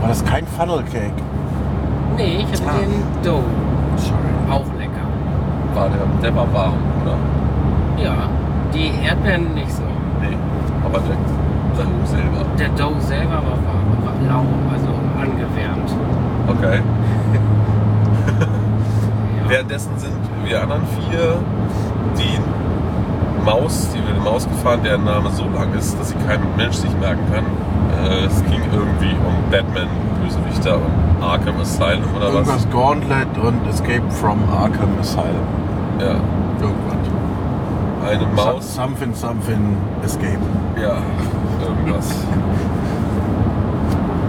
War 0.00 0.08
das 0.08 0.24
kein 0.24 0.46
Funnel 0.46 0.82
Cake? 0.92 1.12
Nee, 2.16 2.44
ich 2.52 2.60
hatte 2.60 2.70
Ah. 2.70 2.78
den 2.80 3.22
Dough. 3.24 3.44
Auch 4.50 4.66
lecker. 4.78 5.06
War 5.74 5.88
der, 5.88 5.98
der 6.22 6.36
war 6.36 6.52
warm, 6.52 6.74
oder? 7.02 7.16
Ja, 8.02 8.14
die 8.74 8.90
Erdbeeren 9.04 9.54
nicht 9.54 9.70
so. 9.70 9.82
Nee, 10.20 10.36
aber 10.84 10.98
der 11.00 11.16
Dough 11.76 12.06
selber. 12.06 12.44
Der 12.58 12.68
Dough 12.70 13.00
selber 13.00 13.36
war 13.36 13.58
warm, 13.64 13.88
war 14.04 14.14
lau, 14.28 14.44
also 14.72 14.88
angewärmt. 15.20 15.90
Okay. 16.48 16.80
Ja. 19.44 19.50
Währenddessen 19.50 19.90
sind 19.98 20.16
wir 20.42 20.62
anderen 20.62 20.84
vier 20.86 21.36
die 22.16 22.38
Maus, 23.44 23.90
die 23.92 23.98
wir 23.98 24.14
die 24.14 24.20
Maus 24.20 24.48
gefahren, 24.48 24.80
deren 24.82 25.04
Name 25.04 25.28
so 25.30 25.44
lang 25.54 25.74
ist, 25.74 25.98
dass 26.00 26.08
sie 26.08 26.14
kein 26.26 26.40
Mensch 26.56 26.76
sich 26.76 26.90
merken 26.98 27.20
kann. 27.30 27.44
Äh, 28.10 28.24
es 28.24 28.42
ging 28.44 28.62
irgendwie 28.72 29.14
um 29.26 29.50
Batman, 29.50 29.88
Bösewichter 30.22 30.76
und 30.76 31.22
Arkham 31.22 31.60
Asylum 31.60 32.14
oder 32.16 32.28
was? 32.28 32.34
Irgendwas 32.34 32.70
Gauntlet 32.70 33.38
und 33.42 33.68
Escape 33.68 34.10
from 34.10 34.38
Arkham 34.50 34.98
Asylum. 34.98 35.46
Ja. 36.00 36.16
Irgendwas. 36.60 36.93
Eine 38.04 38.26
Maus. 38.26 38.74
Something, 38.74 39.14
something, 39.14 39.76
Escape. 40.04 40.38
Ja, 40.80 40.98
irgendwas. 41.66 42.14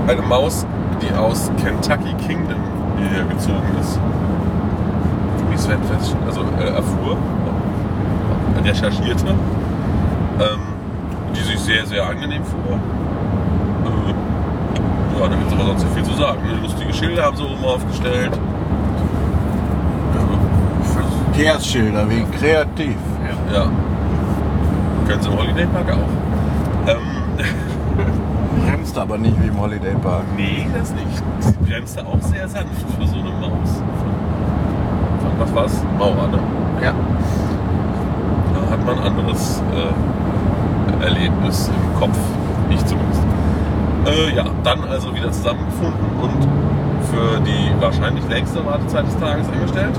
Eine 0.08 0.22
Maus, 0.22 0.66
die 1.02 1.14
aus 1.14 1.52
Kentucky 1.62 2.14
Kingdom 2.26 2.60
hierher 2.98 3.26
gezogen 3.26 3.76
ist. 3.82 4.00
Wie 5.50 5.58
Sven 5.58 5.84
fest, 5.84 6.16
also 6.26 6.42
äh, 6.60 6.70
erfuhr, 6.70 7.18
äh, 8.56 8.68
recherchierte, 8.68 9.28
ähm, 9.28 10.60
die 11.36 11.42
sich 11.42 11.60
sehr, 11.60 11.86
sehr 11.86 12.08
angenehm 12.08 12.44
fuhr. 12.46 12.80
Äh, 13.86 15.20
ja, 15.20 15.28
da 15.28 15.36
gibt 15.36 15.48
es 15.48 15.54
aber 15.54 15.66
sonst 15.66 15.84
nicht 15.84 15.96
viel 15.96 16.04
zu 16.04 16.14
sagen. 16.14 16.40
Ne? 16.44 16.62
Lustige 16.62 16.94
Schilder 16.94 17.24
haben 17.24 17.36
sie 17.36 17.44
oben 17.44 17.66
aufgestellt. 17.66 18.40
Verkehrsschilder, 21.34 22.10
wie 22.10 22.24
kreativ. 22.38 22.96
Ja. 23.56 23.68
Können 25.08 25.22
sie 25.22 25.30
im 25.30 25.38
Holiday 25.38 25.66
Park 25.68 25.90
auch. 25.92 26.90
Ähm, 26.92 26.98
Bremst 28.68 28.98
aber 28.98 29.18
nicht 29.18 29.42
wie 29.42 29.48
im 29.48 29.58
Holiday 29.58 29.94
Park. 30.04 30.24
nee, 30.36 30.68
das 30.78 30.94
nicht. 30.94 31.24
Sie 31.40 31.54
bremste 31.66 32.06
auch 32.06 32.22
sehr 32.22 32.50
sanft 32.50 32.68
für 33.00 33.08
so 33.08 33.16
eine 33.16 33.30
Maus. 33.30 33.82
Von 35.22 35.40
was 35.40 35.56
war's? 35.56 35.84
Maurer, 35.98 36.28
ne? 36.28 36.40
Ja. 36.84 36.94
Da 38.54 38.72
hat 38.72 38.86
man 38.86 39.00
ein 39.00 39.04
anderes 39.06 39.64
äh, 39.74 41.04
Erlebnis 41.06 41.70
im 41.70 42.00
Kopf. 42.00 42.18
Ich 42.70 42.86
zumindest. 42.86 43.22
Äh, 44.06 44.36
ja, 44.36 44.44
dann 44.66 44.84
also 44.84 45.16
wieder 45.16 45.32
zusammengefunden 45.32 46.06
und 46.22 46.44
für 47.10 47.40
die 47.40 47.72
wahrscheinlich 47.82 48.28
längste 48.28 48.66
Wartezeit 48.66 49.08
des 49.08 49.18
Tages 49.18 49.48
eingestellt. 49.48 49.98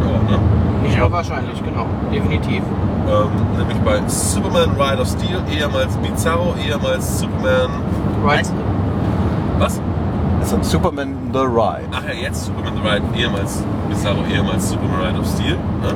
Ja, 0.00 0.32
ne? 0.32 0.38
Nicht 0.82 0.98
nur 0.98 1.12
wahrscheinlich, 1.12 1.62
genau. 1.62 1.86
Definitiv. 2.12 2.62
Ähm, 3.08 3.56
nämlich 3.56 3.78
bei 3.78 4.00
Superman 4.08 4.70
Ride 4.78 5.00
of 5.00 5.08
Steel, 5.08 5.40
ehemals 5.50 5.96
Bizarro, 5.98 6.54
ehemals 6.56 7.20
Superman. 7.20 7.70
Right. 8.24 8.46
Was? 9.58 9.80
Das 10.40 10.52
ist 10.52 10.70
Superman 10.70 11.14
The 11.32 11.38
Ride. 11.38 11.88
Ach 11.92 12.02
ja, 12.08 12.14
jetzt 12.14 12.46
Superman 12.46 12.74
the 12.74 12.88
Ride, 12.88 13.02
ehemals 13.16 13.62
Bizarro, 13.88 14.24
ehemals 14.32 14.70
Superman 14.70 15.00
Ride 15.06 15.20
of 15.20 15.26
Steel. 15.26 15.54
Ne? 15.54 15.94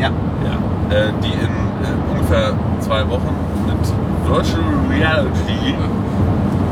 Ja. 0.00 0.10
Ja. 0.44 0.96
Äh, 0.96 1.12
die 1.22 1.32
in 1.32 1.48
äh, 1.48 2.12
ungefähr 2.12 2.54
zwei 2.80 3.08
Wochen 3.08 3.34
mit 3.66 3.92
Virtual 4.28 4.64
Reality 4.90 5.74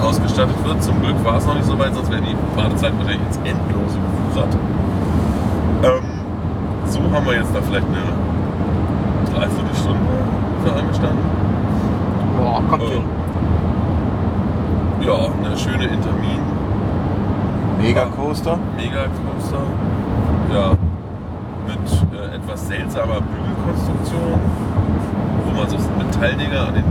ausgestattet 0.03 0.57
wird. 0.65 0.83
Zum 0.83 1.01
Glück 1.01 1.25
war 1.25 1.39
es 1.39 1.47
noch 1.47 1.55
nicht 1.55 1.67
so 1.67 1.79
weit, 1.79 1.95
sonst 1.95 2.11
wäre 2.11 2.23
die 2.23 2.37
Wartezeit 2.57 2.93
wahrscheinlich 2.99 3.27
ins 3.27 3.37
Endlose 3.39 3.99
gefusert. 3.99 4.57
Ähm, 5.85 6.03
so 6.87 7.01
haben 7.13 7.27
wir 7.27 7.35
jetzt 7.35 7.55
da 7.55 7.61
vielleicht 7.63 7.87
eine 7.87 8.26
Dreiviertelstunde 9.37 9.99
für 10.65 10.73
angestanden. 10.73 11.25
Boah, 12.39 12.63
kommt 12.71 12.83
Äh, 12.85 12.87
hin. 12.87 13.03
ja, 15.03 15.15
eine 15.45 15.57
schöne 15.59 15.85
Intermin, 15.85 16.41
Megacoaster. 17.81 18.59
Megacoaster. 18.77 19.63
Ja, 20.53 20.71
mit 21.67 22.19
äh, 22.19 22.37
etwas 22.37 22.67
seltsamer 22.67 23.21
Bügelkonstruktion, 23.21 24.41
wo 25.45 25.61
man 25.61 25.69
so 25.69 25.77
Metalldinger 25.99 26.69
an 26.69 26.75
den 26.75 26.85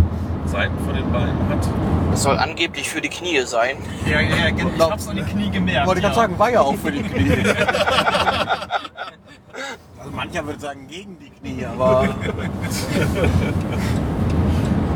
Seiten 0.45 0.77
von 0.85 0.93
den 0.93 1.11
Beinen 1.11 1.37
hat. 1.49 1.67
Das 2.11 2.23
soll 2.23 2.37
angeblich 2.37 2.89
für 2.89 3.01
die 3.01 3.09
Knie 3.09 3.41
sein. 3.45 3.77
Ja, 4.05 4.21
ja, 4.21 4.35
ja, 4.35 4.47
ich 4.55 4.79
hab's 4.79 5.07
an 5.07 5.15
die 5.15 5.23
Knie 5.23 5.49
gemerkt. 5.49 5.87
Wollte 5.87 5.99
ich 5.99 6.03
ja. 6.03 6.09
gerade 6.09 6.21
sagen, 6.21 6.39
war 6.39 6.51
ja 6.51 6.61
auch 6.61 6.75
für 6.75 6.91
die 6.91 7.01
Knie. 7.01 7.31
mancher 10.15 10.45
würde 10.45 10.59
sagen 10.59 10.87
gegen 10.87 11.17
die 11.19 11.29
Knie, 11.29 11.65
aber 11.65 12.07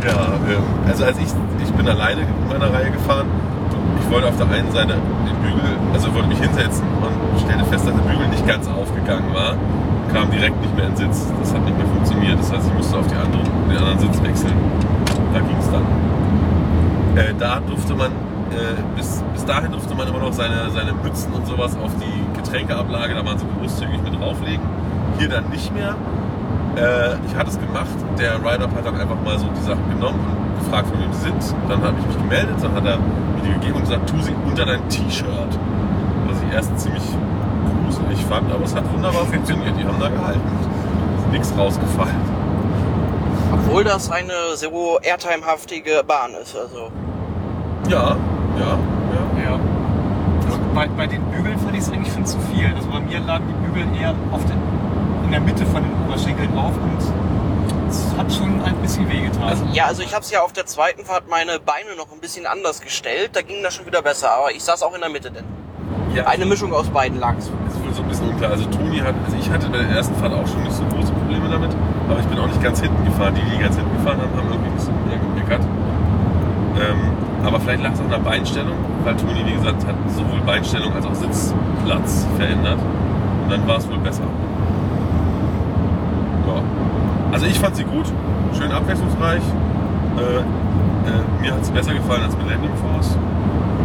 Ja, 0.06 0.32
ähm, 0.48 0.64
also 0.88 1.04
als 1.04 1.18
ich, 1.18 1.28
ich 1.62 1.72
bin 1.74 1.88
alleine 1.88 2.22
in 2.22 2.48
meiner 2.48 2.74
Reihe 2.74 2.90
gefahren. 2.90 3.28
Ich 4.00 4.10
wollte 4.10 4.28
auf 4.30 4.38
der 4.38 4.48
einen 4.48 4.72
Seite 4.72 4.96
den 4.96 5.36
Bügel, 5.44 5.78
also 5.94 6.14
wollte 6.14 6.30
mich 6.30 6.40
hinsetzen 6.40 6.86
und 7.02 7.42
stellte 7.42 7.66
fest, 7.66 7.86
dass 7.86 7.94
der 7.94 8.02
Bügel 8.04 8.28
nicht 8.30 8.48
ganz 8.48 8.68
aufgegangen 8.68 9.34
war. 9.34 9.56
Kam 10.14 10.32
direkt 10.32 10.60
nicht 10.62 10.76
mehr 10.76 10.88
in 10.88 10.96
den 10.96 11.12
Sitz. 11.14 11.28
Das 11.40 11.54
hat 11.54 11.64
nicht 11.66 11.78
mehr 11.78 11.86
funktioniert. 11.86 12.40
Das 12.40 12.52
heißt, 12.52 12.68
ich 12.68 12.74
musste 12.74 12.98
auf 12.98 13.08
die 13.08 13.16
andere, 13.16 13.44
den 13.44 13.78
anderen 13.78 14.00
Sitz 14.00 14.24
wechseln. 14.24 14.54
Da 15.34 15.40
ging 15.40 15.58
es 15.60 15.70
dann. 15.70 15.84
Äh, 17.16 17.34
da 17.38 17.60
durfte 17.60 17.94
man, 17.94 18.12
äh, 18.12 18.80
bis, 18.96 19.22
bis 19.34 19.46
dahin 19.46 19.72
durfte 19.72 19.94
man 19.94 20.08
immer 20.08 20.20
noch 20.20 20.34
seine, 20.34 20.72
seine 20.72 20.94
Mützen 20.94 21.34
und 21.34 21.46
sowas 21.46 21.78
auf 21.84 21.92
die 21.98 22.40
Getränkeablage, 22.40 23.14
da 23.14 23.26
waren 23.26 23.38
sie 23.38 23.46
großzügig 23.60 24.02
mit 24.02 24.20
drauflegen. 24.20 24.64
Hier 25.20 25.30
dann 25.30 25.50
nicht 25.50 25.74
mehr. 25.74 25.96
Äh, 26.76 27.16
ich 27.28 27.36
hatte 27.36 27.50
es 27.50 27.60
gemacht. 27.60 27.90
Der 28.18 28.38
Rider 28.40 28.64
hat 28.72 28.86
dann 28.86 28.96
einfach 28.96 29.22
mal 29.24 29.38
so 29.38 29.48
die 29.56 29.62
Sachen 29.62 29.88
genommen 29.90 30.20
und 30.20 30.64
gefragt, 30.64 30.88
von 30.88 31.00
wem 31.00 31.12
sie 31.14 31.22
sind. 31.22 31.56
Dann 31.68 31.84
habe 31.84 31.96
ich 32.00 32.08
mich 32.08 32.18
gemeldet, 32.18 32.56
dann 32.62 32.74
hat 32.74 32.86
er 32.86 32.98
mir 32.98 33.42
die 33.44 33.54
gegeben 33.54 33.76
und 33.76 33.82
gesagt, 33.82 34.10
tu 34.10 34.22
sie 34.22 34.34
unter 34.46 34.66
dein 34.66 34.88
T-Shirt. 34.90 35.28
Was 36.28 36.38
ich 36.42 36.54
erst 36.54 36.80
ziemlich 36.80 37.04
gruselig 37.86 38.26
fand, 38.26 38.52
aber 38.52 38.64
es 38.64 38.74
hat 38.76 38.84
wunderbar 38.94 39.26
funktioniert. 39.32 39.74
Die 39.78 39.84
haben 39.84 40.00
da 40.00 40.10
gehalten. 40.10 40.42
Ist 41.20 41.32
nichts 41.32 41.54
rausgefallen. 41.58 42.40
Obwohl 43.52 43.84
das 43.84 44.10
eine 44.12 44.34
Zero 44.56 45.00
Airtime-haftige 45.02 46.04
Bahn 46.08 46.32
ist. 46.42 46.56
Also 46.56 46.90
Ja, 47.90 48.16
ja, 48.58 48.78
ja. 48.78 49.44
Ja. 49.44 49.60
Also 50.46 50.60
bei, 50.74 50.88
bei 50.96 51.08
den 51.08 51.24
Bügeln 51.26 51.58
fand 51.60 51.74
ich 51.76 51.82
es 51.82 51.92
eigentlich 51.92 52.14
schon 52.14 52.26
zu 52.26 52.38
viel. 52.54 52.72
Also 52.76 52.88
bei 52.90 53.00
mir 53.00 53.20
lagen 53.20 53.46
die 53.48 53.68
Bügel 53.68 53.86
eher 54.00 54.14
auf 54.32 54.46
den, 54.46 54.58
in 55.30 55.34
der 55.34 55.42
Mitte 55.42 55.64
von 55.68 55.84
den 55.84 55.92
Oberschenkeln 56.08 56.58
auf 56.58 56.74
und 56.74 56.98
es 57.88 58.04
hat 58.18 58.34
schon 58.34 58.60
ein 58.64 58.74
bisschen 58.82 59.08
wehgetan. 59.12 59.44
Also- 59.44 59.64
ja, 59.72 59.86
also 59.86 60.02
ich 60.02 60.12
habe 60.16 60.24
es 60.24 60.32
ja 60.32 60.42
auf 60.42 60.54
der 60.54 60.66
zweiten 60.66 61.06
Fahrt 61.06 61.30
meine 61.30 61.60
Beine 61.60 61.96
noch 61.96 62.12
ein 62.12 62.20
bisschen 62.20 62.48
anders 62.48 62.82
gestellt. 62.82 63.30
Da 63.34 63.44
ging 63.44 63.62
das 63.62 63.76
schon 63.76 63.86
wieder 63.86 64.02
besser. 64.02 64.32
Aber 64.32 64.52
ich 64.52 64.64
saß 64.64 64.82
auch 64.82 64.94
in 64.96 65.02
der 65.02 65.10
Mitte 65.10 65.30
denn. 65.30 65.44
ja 66.16 66.26
Eine 66.26 66.46
Mischung 66.48 66.74
aus 66.74 66.88
beiden 66.90 67.20
lag's. 67.20 67.46
ist 67.46 67.54
wohl 67.86 67.94
so 67.94 68.02
ein 68.02 68.10
bisschen 68.10 68.30
unklar. 68.30 68.50
Also 68.52 68.66
Toni 68.66 68.98
hat, 68.98 69.14
also 69.24 69.38
ich 69.40 69.50
hatte 69.52 69.70
bei 69.70 69.78
der 69.78 69.90
ersten 69.90 70.16
Fahrt 70.16 70.34
auch 70.34 70.48
schon 70.48 70.64
nicht 70.64 70.74
so 70.74 70.84
große 70.86 71.12
Probleme 71.14 71.48
damit, 71.48 71.70
aber 72.10 72.20
ich 72.20 72.26
bin 72.26 72.40
auch 72.40 72.48
nicht 72.48 72.62
ganz 72.64 72.82
hinten 72.82 73.06
gefahren. 73.06 73.36
Die, 73.36 73.42
die 73.56 73.62
ganz 73.62 73.76
hinten 73.76 73.96
gefahren 73.98 74.18
haben, 74.22 74.36
haben 74.36 74.50
irgendwie 74.52 74.70
ein 74.70 74.76
bisschen 74.76 75.08
mehr 75.08 75.18
gemeckert. 75.20 75.62
Ähm, 76.82 77.46
aber 77.46 77.60
vielleicht 77.60 77.84
lag 77.84 77.94
es 77.94 78.00
an 78.00 78.10
der 78.10 78.18
Beinstellung, 78.18 78.78
weil 79.04 79.16
Toni, 79.16 79.46
wie 79.46 79.54
gesagt, 79.54 79.86
hat 79.86 79.96
sowohl 80.16 80.40
Beinstellung 80.42 80.92
als 80.96 81.06
auch 81.06 81.14
Sitzplatz 81.16 82.26
verändert. 82.38 82.80
Und 83.44 83.52
dann 83.52 83.68
war 83.68 83.78
es 83.78 83.88
wohl 83.88 83.98
besser. 84.00 84.24
Ja. 87.30 87.34
Also 87.34 87.46
ich 87.46 87.60
fand 87.60 87.76
sie 87.76 87.84
gut, 87.84 88.06
schön 88.58 88.72
abwechslungsreich. 88.72 89.42
Äh, 90.18 90.40
äh, 90.40 91.42
mir 91.42 91.54
hat 91.54 91.62
es 91.62 91.70
besser 91.70 91.94
gefallen 91.94 92.24
als 92.24 92.36
mit 92.36 92.50
Landing 92.50 92.72
Force, 92.76 93.18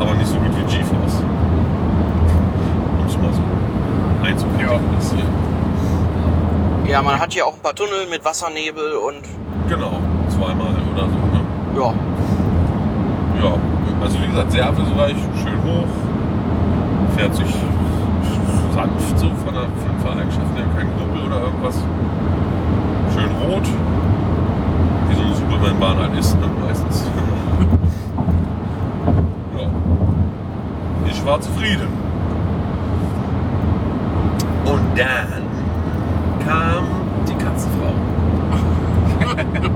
aber 0.00 0.14
nicht 0.14 0.26
so 0.26 0.36
gut 0.36 0.50
wie 0.56 0.76
GeForce. 0.76 1.22
Um 2.98 3.06
es 3.06 3.16
mal 3.18 3.32
so 3.32 3.42
einzukategorisieren. 4.24 5.44
Ja, 6.86 7.02
man 7.02 7.18
hat 7.18 7.32
hier 7.32 7.46
auch 7.46 7.54
ein 7.54 7.60
paar 7.60 7.74
Tunnel 7.74 8.06
mit 8.10 8.24
Wassernebel 8.24 8.94
und 8.94 9.22
Genau, 9.68 9.92
zweimal 10.28 10.74
oder 10.92 11.04
so. 11.04 11.16
Ne? 11.32 11.40
ja, 11.76 11.94
Ja, 13.42 13.54
also 14.02 14.18
wie 14.20 14.26
gesagt, 14.26 14.52
sehr 14.52 14.66
abwechslungsreich, 14.66 15.16
schön 15.42 15.62
hoch, 15.64 17.16
fährt 17.16 17.34
sich 17.34 17.54
sanft 18.74 19.18
so 19.18 19.30
von 19.44 19.54
der, 19.54 19.68
von 20.02 20.18
her, 20.18 20.66
kein 20.76 20.88
Knubbel 20.96 21.26
oder 21.26 21.40
irgendwas. 21.44 21.76
Rot, 23.42 23.66
wie 25.08 25.14
so 25.14 25.22
eine 25.22 25.34
Superman-Bahn 25.34 25.98
halt 25.98 26.18
ist, 26.18 26.34
ne, 26.40 26.46
meistens. 26.66 27.04
ja. 29.58 29.66
Ich 31.06 31.26
war 31.26 31.40
zufrieden. 31.40 31.88
Und 34.64 34.98
dann 34.98 35.42
kam 36.46 36.84
die 37.28 37.34
Katzenfrau. 37.34 37.92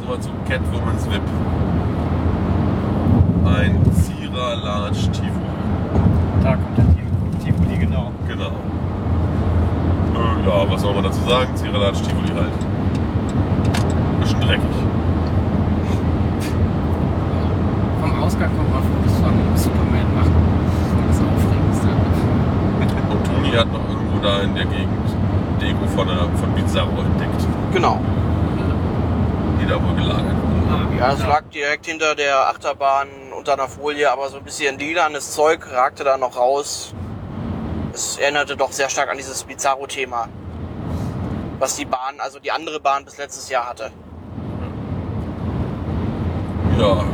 so 0.00 0.06
mal 0.08 0.20
zu 0.20 0.30
Catwoman's 0.48 1.06
Whip. 1.10 1.22
Ein 3.44 3.80
Zira 3.92 4.54
Large 4.54 5.10
Tivoli. 5.12 5.30
da 6.42 6.50
kommt 6.52 6.78
der 6.78 6.84
Tiv- 6.94 7.44
Tivoli, 7.44 7.76
genau. 7.78 8.10
Genau. 8.28 8.50
Soll 10.80 10.94
man 10.94 11.04
dazu 11.04 11.20
sagen? 11.28 11.54
Zira 11.56 11.76
Large 11.76 12.00
Tivoli 12.00 12.28
halt. 12.34 12.52
Bisschen 14.20 14.40
dreckig. 14.40 14.76
Vom 18.00 18.22
Ausgang 18.22 18.50
kommt 18.56 18.72
man 18.72 18.82
Fotos 18.82 19.18
von 19.20 19.56
Superman 19.56 20.14
machen. 20.14 20.34
Das 21.06 21.16
ist 21.16 21.22
aufregend. 21.22 21.74
Und 23.10 23.26
Toni 23.34 23.50
hat 23.50 23.70
noch 23.70 23.86
irgendwo 23.90 24.18
da 24.22 24.40
in 24.40 24.54
der 24.54 24.64
Gegend 24.64 25.10
Deko 25.60 25.86
von, 25.94 26.08
der, 26.08 26.16
von 26.16 26.54
Bizarro 26.54 27.02
entdeckt, 27.02 27.46
genau. 27.74 28.00
die 29.60 29.66
da 29.66 29.74
wohl 29.74 29.94
gelagert 29.96 30.34
wurde. 30.34 30.96
Ja, 30.98 31.12
es 31.12 31.20
lag 31.20 31.42
direkt 31.52 31.84
hinter 31.84 32.14
der 32.14 32.48
Achterbahn 32.48 33.08
unter 33.36 33.52
einer 33.52 33.68
Folie, 33.68 34.10
aber 34.10 34.30
so 34.30 34.38
ein 34.38 34.44
bisschen 34.44 34.78
lilanes 34.78 35.32
Zeug 35.32 35.70
ragte 35.70 36.04
da 36.04 36.16
noch 36.16 36.36
raus. 36.38 36.94
Es 37.92 38.16
erinnerte 38.16 38.56
doch 38.56 38.72
sehr 38.72 38.88
stark 38.88 39.10
an 39.10 39.18
dieses 39.18 39.44
Bizarro-Thema, 39.44 40.28
was 41.60 41.76
die 41.76 41.84
Bahn, 41.84 42.18
also 42.18 42.40
die 42.40 42.50
andere 42.50 42.80
Bahn 42.80 43.04
bis 43.04 43.18
letztes 43.18 43.48
Jahr 43.50 43.68
hatte. 43.68 43.90
Ja, 46.78 47.04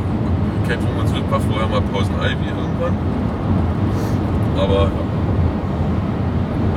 Catwoman's 0.67 1.13
Whip 1.13 1.29
war 1.29 1.41
vorher 1.41 1.67
mal 1.67 1.81
Poison 1.81 2.15
Ivy 2.15 2.47
irgendwann. 2.47 2.97
Aber. 4.57 4.91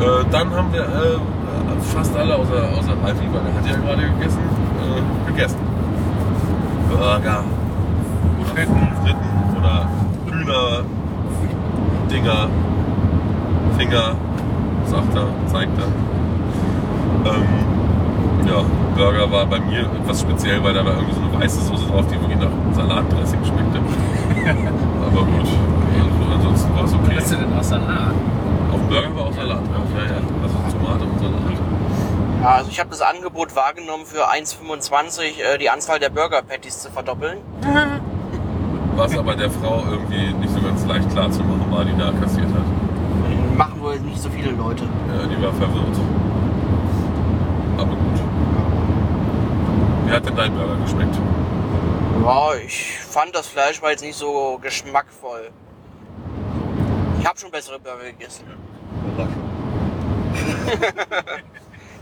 Äh, 0.00 0.24
dann 0.30 0.50
haben 0.50 0.72
wir 0.72 0.82
äh, 0.82 1.18
fast 1.94 2.16
alle 2.16 2.34
außer, 2.34 2.68
außer 2.78 2.92
Ivy, 2.92 3.26
weil 3.32 3.46
er 3.46 3.54
hat 3.54 3.66
ja 3.66 3.76
gerade 3.76 4.02
gegessen, 4.02 4.40
äh, 4.80 5.30
gegessen. 5.30 5.58
Burger 6.90 7.44
Fritten, 8.52 8.88
Fritten 9.02 9.56
oder 9.56 9.88
Hühner, 10.26 10.84
Dinger, 12.10 12.48
Finger, 13.78 14.16
sagt 14.86 15.14
er, 15.14 15.28
zeigt 15.46 15.78
er. 15.78 16.39
Ähm, 17.24 18.46
ja, 18.46 18.64
Burger 18.96 19.30
war 19.30 19.46
bei 19.46 19.60
mir 19.60 19.80
etwas 19.80 20.20
speziell, 20.20 20.62
weil 20.62 20.74
da 20.74 20.84
war 20.84 20.94
irgendwie 20.94 21.14
so 21.14 21.20
eine 21.20 21.40
weiße 21.40 21.60
Soße 21.60 21.86
drauf, 21.86 22.04
die 22.10 22.20
wirklich 22.20 22.38
nach 22.38 22.74
Salatdressing 22.74 23.44
schmeckte. 23.44 23.78
Aber 25.06 25.24
gut, 25.24 25.40
also, 25.40 26.34
ansonsten 26.34 26.74
war 26.74 26.84
es 26.84 26.94
okay. 26.94 27.16
Was 27.16 27.24
ist 27.24 27.32
denn 27.32 27.58
aus 27.58 27.68
Salat? 27.68 28.14
Auf 28.72 28.78
dem 28.80 28.88
Burger 28.88 29.16
war 29.16 29.26
auch 29.26 29.32
Salat 29.32 29.58
drauf, 29.58 29.88
ja, 29.94 30.04
ja. 30.04 30.20
Also 30.42 30.78
Tomate 30.78 31.04
und 31.04 31.18
Salat. 31.18 31.40
Ja, 32.42 32.48
also 32.54 32.70
ich 32.70 32.80
habe 32.80 32.88
das 32.88 33.02
Angebot 33.02 33.54
wahrgenommen 33.54 34.06
für 34.06 34.30
1,25 34.30 35.20
äh, 35.42 35.58
die 35.58 35.68
Anzahl 35.68 35.98
der 35.98 36.08
Burger 36.08 36.40
Patties 36.40 36.80
zu 36.80 36.90
verdoppeln. 36.90 37.38
Was 38.96 39.16
aber 39.16 39.34
der 39.34 39.50
Frau 39.50 39.84
irgendwie 39.90 40.32
nicht 40.34 40.52
so 40.52 40.60
ganz 40.60 40.84
leicht 40.86 41.10
klar 41.10 41.30
zu 41.30 41.42
machen 41.42 41.66
war, 41.70 41.84
die 41.84 41.96
da 41.96 42.12
kassiert 42.20 42.48
hat. 42.48 43.56
Machen 43.56 43.80
wohl 43.80 43.98
nicht 44.00 44.20
so 44.20 44.28
viele 44.30 44.52
Leute. 44.52 44.84
Ja, 44.84 45.26
die 45.26 45.42
war 45.42 45.52
verwirrt. 45.52 45.96
Aber 47.76 47.90
gut. 47.90 48.20
Wie 50.10 50.16
hat 50.16 50.26
denn 50.26 50.34
dein 50.34 50.52
Burger 50.52 50.74
geschmeckt? 50.82 51.14
Ja, 52.24 52.54
ich 52.56 52.98
fand 52.98 53.32
das 53.32 53.46
Fleisch 53.46 53.80
war 53.80 53.92
jetzt 53.92 54.02
nicht 54.02 54.16
so 54.16 54.58
geschmackvoll. 54.60 55.50
Ich 57.20 57.26
habe 57.26 57.38
schon 57.38 57.52
bessere 57.52 57.78
Burger 57.78 58.04
gegessen. 58.04 58.44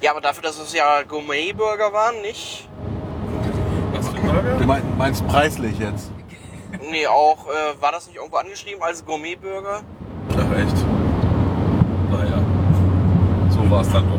Ja, 0.00 0.12
aber 0.12 0.20
dafür, 0.20 0.44
dass 0.44 0.60
es 0.60 0.72
ja 0.72 1.02
Gourmet-Burger 1.02 1.92
waren, 1.92 2.22
nicht? 2.22 2.68
Was 3.92 4.08
für 4.08 4.20
Burger? 4.20 4.54
Du 4.56 4.64
mein, 4.64 4.96
meinst 4.96 5.26
preislich 5.26 5.76
jetzt? 5.80 6.12
Nee, 6.88 7.08
auch, 7.08 7.48
äh, 7.48 7.82
war 7.82 7.90
das 7.90 8.06
nicht 8.06 8.14
irgendwo 8.14 8.36
angeschrieben 8.36 8.80
als 8.80 9.04
Gourmet-Burger? 9.04 9.80
Ach 10.30 10.56
echt? 10.56 10.76
Naja. 12.12 12.40
So 13.50 13.68
war 13.68 13.80
es 13.80 13.90
dann 13.90 14.08
doch. 14.08 14.17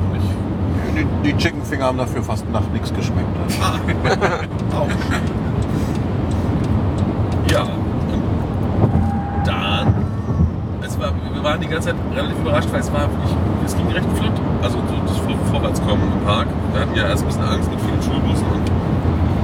Die, 1.00 1.06
die 1.32 1.38
Chicken 1.38 1.64
Finger 1.64 1.86
haben 1.86 1.98
dafür 1.98 2.22
fast 2.22 2.44
nach 2.52 2.68
nichts 2.74 2.94
geschmeckt. 2.94 3.26
Auch. 4.76 4.88
Ja, 7.52 7.62
und 7.62 9.48
dann, 9.48 9.94
es 10.86 11.00
war, 11.00 11.12
wir 11.34 11.44
waren 11.44 11.62
die 11.62 11.68
ganze 11.68 11.90
Zeit 11.90 11.96
relativ 12.14 12.38
überrascht, 12.40 12.68
weil 12.72 12.82
es 12.82 12.92
war 12.92 13.02
wirklich, 13.02 13.36
es 13.66 13.76
ging 13.78 13.88
recht 13.88 14.08
flott. 14.18 14.34
Also 14.62 14.78
so 14.80 14.96
das 15.08 15.18
Vor- 15.18 15.46
Vorwärtskommen 15.52 16.12
im 16.20 16.26
Park. 16.26 16.48
Wir 16.74 16.82
hatten 16.82 16.96
ja 16.96 17.08
erst 17.08 17.24
ein 17.24 17.28
bisschen 17.28 17.44
Angst 17.44 17.70
mit 17.72 17.80
vielen 17.80 18.02
Schulbussen 18.04 18.46
und, 18.48 18.70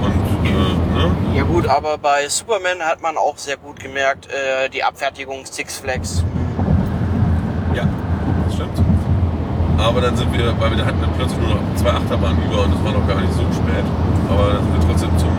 und 0.06 0.46
äh, 0.46 0.98
ne? 0.98 1.12
Ja 1.38 1.44
gut, 1.44 1.68
aber 1.68 1.98
bei 1.98 2.28
Superman 2.28 2.80
hat 2.82 3.02
man 3.02 3.16
auch 3.18 3.38
sehr 3.38 3.56
gut 3.58 3.80
gemerkt, 3.80 4.28
äh, 4.28 4.70
die 4.70 4.84
Abfertigung 4.84 5.46
Six 5.46 5.78
Flags. 5.78 6.24
Ja, 7.74 7.84
das 8.46 8.54
stimmt. 8.56 8.78
Aber 9.86 10.02
dann 10.02 10.16
sind 10.18 10.34
wir, 10.34 10.48
weil 10.60 10.76
wir 10.76 10.84
hatten 10.86 11.00
dann 11.00 11.12
plötzlich 11.16 11.40
nur 11.40 11.50
noch 11.50 11.62
zwei 11.76 11.92
Achterbahnen 11.92 12.38
über 12.44 12.64
und 12.64 12.74
es 12.74 12.84
war 12.84 12.92
noch 12.92 13.08
gar 13.08 13.22
nicht 13.22 13.34
so 13.34 13.44
spät. 13.54 13.86
Aber 14.30 14.54
dann 14.54 14.64
sind 14.64 14.74
wir 14.74 14.88
trotzdem 14.90 15.18
zum 15.18 15.30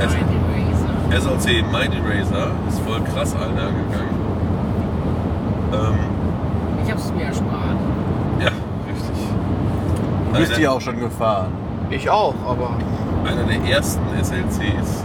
S 0.00 0.14
Mind 0.14 0.32
Eraser. 1.12 1.36
SLC 1.36 1.62
Mind 1.70 1.92
Eraser. 1.94 2.50
Ist 2.68 2.80
voll 2.80 3.00
krass, 3.02 3.34
Alter, 3.34 3.68
gegangen. 3.68 4.16
Ähm, 5.74 5.98
Ich 6.84 6.90
hab's 6.90 7.12
mir 7.14 7.24
erspart. 7.24 7.76
ja, 8.40 8.46
richtig. 8.88 9.18
Du 10.32 10.38
bist 10.38 10.52
Einer- 10.54 10.62
ja 10.62 10.70
auch 10.70 10.80
schon 10.80 10.98
gefahren. 10.98 11.48
Ich 11.90 12.08
auch, 12.08 12.34
aber 12.48 12.70
einer 13.28 13.44
der 13.44 13.62
ersten 13.70 14.00
SLCs, 14.22 15.04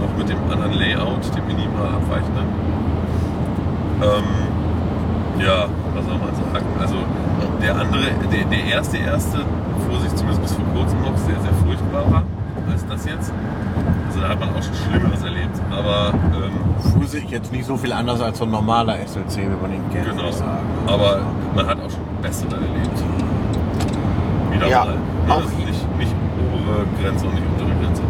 noch 0.00 0.16
mit 0.18 0.28
dem 0.28 0.38
anderen 0.50 0.74
Layout, 0.74 1.24
dem 1.36 1.46
minimal 1.46 1.88
abweichenden. 1.88 2.46
Ähm, 4.02 4.24
ja, 5.44 5.66
was 5.94 6.04
soll 6.04 6.18
man 6.18 6.34
sagen? 6.34 6.66
Also 6.80 6.94
der 7.62 7.76
andere, 7.76 8.02
der, 8.32 8.44
der 8.44 8.64
erste 8.64 8.96
erste 8.98 9.38
fuhr 9.88 10.00
sich 10.00 10.14
zumindest 10.14 10.42
bis 10.42 10.52
vor 10.52 10.64
kurzem 10.74 11.00
noch 11.02 11.16
sehr, 11.18 11.40
sehr 11.40 11.52
furchtbar 11.64 12.10
war 12.12 12.22
als 12.70 12.86
das 12.86 13.04
jetzt. 13.04 13.32
Also 14.08 14.20
da 14.20 14.28
hat 14.28 14.40
man 14.40 14.50
auch 14.50 14.62
schon 14.62 14.74
Schlimmeres 14.74 15.22
erlebt. 15.22 15.56
Aber 15.70 16.12
ähm, 16.34 16.92
Fuhr 16.92 17.06
sich 17.06 17.24
jetzt 17.30 17.52
nicht 17.52 17.64
so 17.66 17.76
viel 17.76 17.92
anders 17.92 18.20
als 18.20 18.38
so 18.38 18.44
ein 18.44 18.50
normaler 18.50 18.96
SLC, 19.06 19.36
wenn 19.38 19.60
man 19.62 19.72
ihn 19.74 19.90
kennt. 19.92 20.06
genau. 20.10 20.30
Aber 20.86 21.20
man 21.54 21.66
hat 21.66 21.78
auch 21.78 21.90
schon 21.90 22.00
bessere 22.20 22.54
erlebt. 22.54 23.02
Wieder 24.50 24.66
Ja, 24.68 24.84
mal. 24.84 24.96
auch 25.28 25.40
das 25.42 25.50
ist 25.52 25.58
nicht, 25.58 25.98
nicht 25.98 26.14
obere 26.52 26.86
Grenze 27.02 27.26
und 27.26 27.34
nicht 27.34 27.46
untere 27.46 27.78
Grenze. 27.80 28.02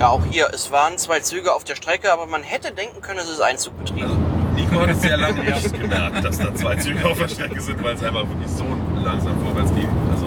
ja 0.00 0.08
auch 0.08 0.24
hier, 0.30 0.48
es 0.52 0.70
waren 0.70 0.96
zwei 0.98 1.20
Züge 1.20 1.52
auf 1.54 1.64
der 1.64 1.74
Strecke, 1.76 2.12
aber 2.12 2.26
man 2.26 2.42
hätte 2.42 2.72
denken 2.72 3.00
können, 3.00 3.18
es 3.20 3.28
ist 3.28 3.40
ein 3.40 3.58
Zugbetrieb. 3.58 4.02
Also 4.04 4.16
Nico 4.54 4.80
hat 4.80 4.90
es 4.90 5.00
sehr 5.02 5.16
lange 5.16 5.42
nicht 5.42 5.80
gemerkt, 5.80 6.24
dass 6.24 6.38
da 6.38 6.54
zwei 6.54 6.76
Züge 6.76 7.04
auf 7.08 7.18
der 7.18 7.28
Strecke 7.28 7.60
sind, 7.60 7.82
weil 7.82 7.94
es 7.94 8.02
einfach 8.04 8.20
wirklich 8.28 8.48
so 8.50 8.64
langsam 9.02 9.32
vorwärts 9.44 9.74
ging. 9.74 9.88
Also, 10.10 10.26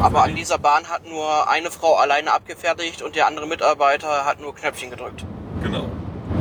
Aber 0.00 0.24
an 0.24 0.34
dieser 0.34 0.58
Bahn 0.58 0.84
hat 0.88 1.08
nur 1.08 1.50
eine 1.50 1.70
Frau 1.70 1.96
alleine 1.96 2.32
abgefertigt 2.32 3.02
und 3.02 3.16
der 3.16 3.26
andere 3.26 3.46
Mitarbeiter 3.46 4.24
hat 4.24 4.40
nur 4.40 4.54
Knöpfchen 4.54 4.90
gedrückt. 4.90 5.24
Genau. 5.62 5.84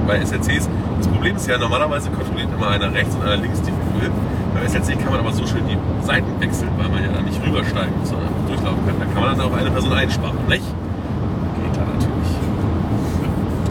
Bei 0.08 0.20
SLCs, 0.24 0.70
das 0.98 1.08
Problem 1.08 1.36
ist 1.36 1.48
ja, 1.48 1.58
normalerweise 1.58 2.10
kontrolliert 2.10 2.50
immer 2.54 2.70
einer 2.70 2.94
rechts 2.94 3.16
und 3.16 3.22
einer 3.22 3.38
links 3.38 3.62
die 3.62 3.72
Flügel. 3.72 4.12
Beim 4.54 4.68
SLC 4.68 5.00
kann 5.00 5.12
man 5.12 5.20
aber 5.20 5.32
so 5.32 5.46
schön 5.48 5.68
die 5.68 5.78
Seiten 6.06 6.40
wechseln, 6.40 6.70
weil 6.78 6.90
man 6.90 7.04
ja 7.04 7.12
dann 7.12 7.26
nicht 7.26 7.42
rübersteigen 7.42 7.98
muss, 8.00 8.10
sondern 8.10 8.30
durchlaufen 8.48 8.86
kann. 8.86 9.00
Da 9.00 9.06
kann 9.06 9.24
man 9.24 9.38
dann 9.38 9.48
auch 9.48 9.58
eine 9.58 9.72
Person 9.72 9.94
einsparen, 9.94 10.38
nicht? 10.48 10.64
Geht 11.64 11.76
da 11.76 11.82
natürlich. 11.82 12.32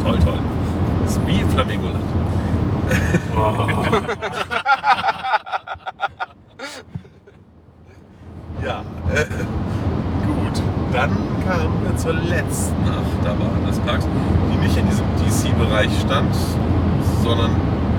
Toll, 0.02 0.18
toll. 0.24 0.38
Das 1.04 1.16
ist 1.16 1.26
wie 1.26 1.44
Flamingoland. 1.52 2.04
Ja, 3.34 3.68
äh, 9.14 9.26
gut. 10.26 10.62
Dann 10.92 11.10
kamen 11.46 11.82
wir 11.84 11.96
zur 11.96 12.14
letzten 12.14 12.82
Achterbahn 12.84 13.66
des 13.66 13.78
Parks, 13.80 14.06
die 14.06 14.58
nicht 14.66 14.76
in 14.76 14.86
diesem 14.88 15.06
DC-Bereich 15.18 15.90
stand, 16.00 16.34
sondern 17.22 17.50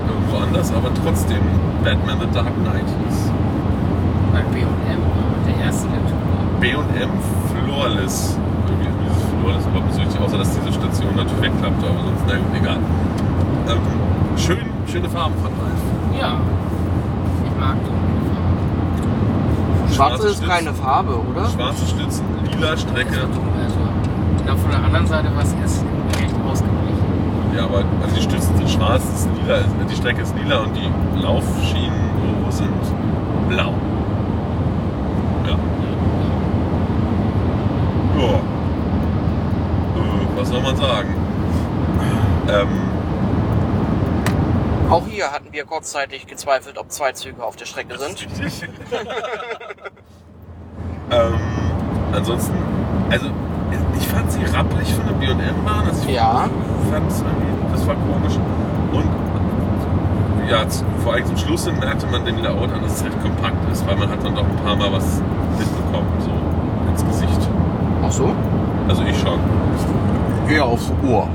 irgendwo 0.08 0.36
anders, 0.38 0.72
aber 0.72 0.90
trotzdem 1.02 1.42
Batman 1.82 2.18
The 2.20 2.26
Dark 2.34 2.54
Knight 2.62 2.86
hieß. 2.86 3.30
Bei 4.32 4.42
B&M 4.52 4.66
war 4.66 5.34
der 5.46 5.64
erste 5.64 5.88
der 5.88 6.00
Tour. 6.00 6.14
B&M 6.60 7.10
Flawless. 7.50 8.38
Irgendwie 8.66 8.88
dieses 9.04 9.22
Flawless 9.28 9.66
überhaupt 9.66 9.86
nicht 9.86 9.94
so 9.94 10.00
richtig, 10.00 10.20
außer 10.20 10.38
dass 10.38 10.50
diese 10.54 10.72
Station 10.72 11.16
natürlich 11.16 11.42
wegklappte, 11.42 11.86
aber 11.86 12.02
sonst, 12.04 12.24
na 12.26 12.36
gut, 12.36 12.54
egal. 12.60 12.78
Ähm, 13.68 14.38
schön, 14.38 14.66
schöne 14.86 15.08
Farben 15.08 15.34
von 15.36 15.52
Ralf. 15.60 16.20
Ja. 16.20 16.40
Ich 17.44 17.60
mag 17.60 17.76
Farben. 17.76 18.03
Schwarze 19.94 20.26
ist 20.26 20.36
Stützen, 20.36 20.48
keine 20.48 20.74
Farbe, 20.74 21.20
oder? 21.20 21.48
Schwarze 21.48 21.86
Stützen, 21.86 22.24
lila 22.50 22.76
Strecke. 22.76 23.20
Also, 23.20 23.78
genau 24.42 24.56
von 24.56 24.70
der 24.70 24.82
anderen 24.82 25.06
Seite 25.06 25.34
war 25.34 25.42
es 25.42 25.54
erst 25.54 25.84
recht 26.18 26.34
ausgeglichen. 26.46 27.54
Ja, 27.56 27.64
aber 27.64 27.84
also 28.02 28.16
die 28.16 28.22
Stützen 28.22 28.56
sind 28.56 28.70
schwarz, 28.70 29.04
ist 29.14 29.28
lila, 29.42 29.60
die 29.88 29.94
Strecke 29.94 30.22
ist 30.22 30.34
lila 30.36 30.60
und 30.62 30.74
die 30.74 30.90
Laufschienen 31.22 32.10
sind 32.50 33.48
blau. 33.48 33.72
Ja. 35.46 35.58
Ja. 38.20 38.34
Äh, 39.94 40.36
was 40.36 40.48
soll 40.48 40.60
man 40.60 40.76
sagen? 40.76 41.14
Ähm, 42.48 42.68
Auch 44.90 45.06
hier 45.06 45.30
hatten 45.30 45.52
wir 45.52 45.64
kurzzeitig 45.64 46.26
gezweifelt, 46.26 46.78
ob 46.78 46.90
zwei 46.90 47.12
Züge 47.12 47.42
auf 47.42 47.56
der 47.56 47.66
Strecke 47.66 47.96
sind. 47.98 48.26
Ansonsten, 52.14 52.54
also 53.10 53.26
ich 53.98 54.06
fand 54.06 54.30
sie 54.30 54.40
rappelig 54.44 54.92
von 54.94 55.04
der 55.06 55.14
B&M-Bahn. 55.14 55.86
Also 55.88 56.08
ich 56.08 56.14
Ja. 56.14 56.44
fand 56.90 57.10
es 57.10 57.20
irgendwie, 57.20 57.72
das 57.72 57.86
war 57.86 57.94
komisch. 57.96 58.38
Und 58.92 59.08
ja, 60.50 60.58
vor 61.02 61.14
allem 61.14 61.26
zum 61.26 61.36
Schluss 61.36 61.64
hin 61.66 61.78
merkte 61.80 62.06
man 62.06 62.24
den 62.24 62.38
Layout 62.42 62.72
an, 62.72 62.82
dass 62.82 62.96
es 62.98 63.04
recht 63.04 63.20
kompakt 63.22 63.56
ist, 63.72 63.86
weil 63.86 63.96
man 63.96 64.08
hat 64.10 64.24
dann 64.24 64.34
doch 64.34 64.44
ein 64.44 64.56
paar 64.64 64.76
Mal 64.76 64.92
was 64.92 65.20
mitbekommen, 65.58 66.06
so 66.20 66.30
ins 66.90 67.04
Gesicht. 67.04 67.48
Ach 68.06 68.12
so? 68.12 68.30
Also 68.88 69.02
ich 69.02 69.18
schon. 69.18 69.38
Eher 70.48 70.64
aufs 70.66 70.92
Ohr. 71.08 71.26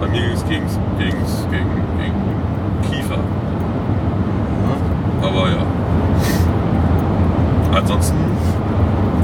Bei 0.00 0.08
mir 0.08 0.20
ging 0.22 0.32
es 0.32 0.44
gegen, 0.48 0.66
gegen, 0.98 1.16
gegen, 1.50 1.70
gegen 1.98 2.90
Kiefer. 2.90 3.18
Aber 5.22 5.48
ja. 5.50 5.62
Ansonsten 7.76 8.16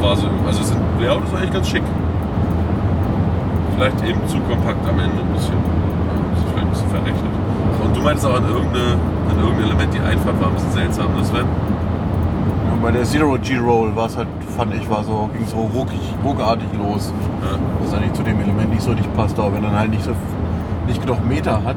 war 0.00 0.16
so, 0.16 0.28
also 0.46 0.62
sind, 0.62 0.78
Layout 1.00 1.24
ist 1.24 1.34
eigentlich 1.34 1.52
ganz 1.52 1.68
schick. 1.68 1.82
Vielleicht 3.76 4.04
eben 4.04 4.26
zu 4.26 4.38
kompakt 4.40 4.88
am 4.88 4.98
Ende 4.98 5.20
ein 5.20 5.32
bisschen. 5.32 5.54
Ja, 5.54 6.30
das 6.30 6.38
ist 6.38 6.50
vielleicht 6.50 6.66
ein 6.66 6.70
bisschen 6.70 6.90
verrechnet. 6.90 7.32
Und 7.84 7.96
du 7.96 8.00
meintest 8.00 8.26
auch 8.26 8.36
an 8.36 8.48
irgendeine, 8.48 8.96
an 9.30 9.38
irgendein 9.38 9.64
Element, 9.64 9.94
die 9.94 10.00
Einfahrt 10.00 10.40
war 10.40 10.48
ein 10.48 10.54
bisschen 10.54 10.72
seltsam, 10.72 11.14
ne 11.16 11.24
Sven? 11.24 11.46
Und 12.72 12.82
bei 12.82 12.90
der 12.90 13.04
Zero 13.04 13.36
G-Roll 13.38 13.94
war 13.96 14.06
es 14.06 14.16
halt, 14.16 14.28
fand 14.56 14.74
ich, 14.74 14.88
war 14.88 15.04
so, 15.04 15.28
ging 15.32 15.46
so 15.46 15.68
ruckig, 15.74 16.00
ruckartig 16.24 16.68
los. 16.78 17.12
Ja. 17.42 17.58
Was 17.82 17.94
eigentlich 17.94 18.12
zu 18.12 18.22
dem 18.22 18.40
Element 18.40 18.70
nicht 18.70 18.82
so 18.82 18.92
nicht 18.92 19.12
passt, 19.14 19.38
aber 19.38 19.54
wenn 19.54 19.62
dann 19.62 19.78
halt 19.78 19.90
nicht 19.90 20.04
so 20.04 20.12
nicht 20.86 21.00
genug 21.00 21.24
Meter 21.26 21.62
hat. 21.64 21.76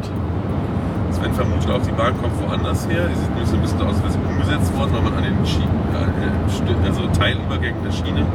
Sven 1.23 1.33
vermutet 1.33 1.71
auch, 1.71 1.81
die 1.81 1.91
Bahn 1.93 2.13
kommt 2.19 2.33
woanders 2.41 2.85
her. 2.89 3.07
Die 3.07 3.15
sieht 3.15 3.47
so 3.47 3.55
ein 3.55 3.61
bisschen 3.61 3.81
aus, 3.81 3.95
als 3.95 4.03
wäre 4.03 4.11
sie 4.11 4.19
umgesetzt 4.19 4.77
worden, 4.77 4.91
weil 4.93 5.01
man 5.03 5.13
an 5.13 5.23
den 5.23 5.45
Schienen, 5.45 5.69
äh, 5.93 6.87
also 6.87 7.07
Teilübergängen 7.17 7.81
der 7.81 7.91
Schiene 7.91 8.25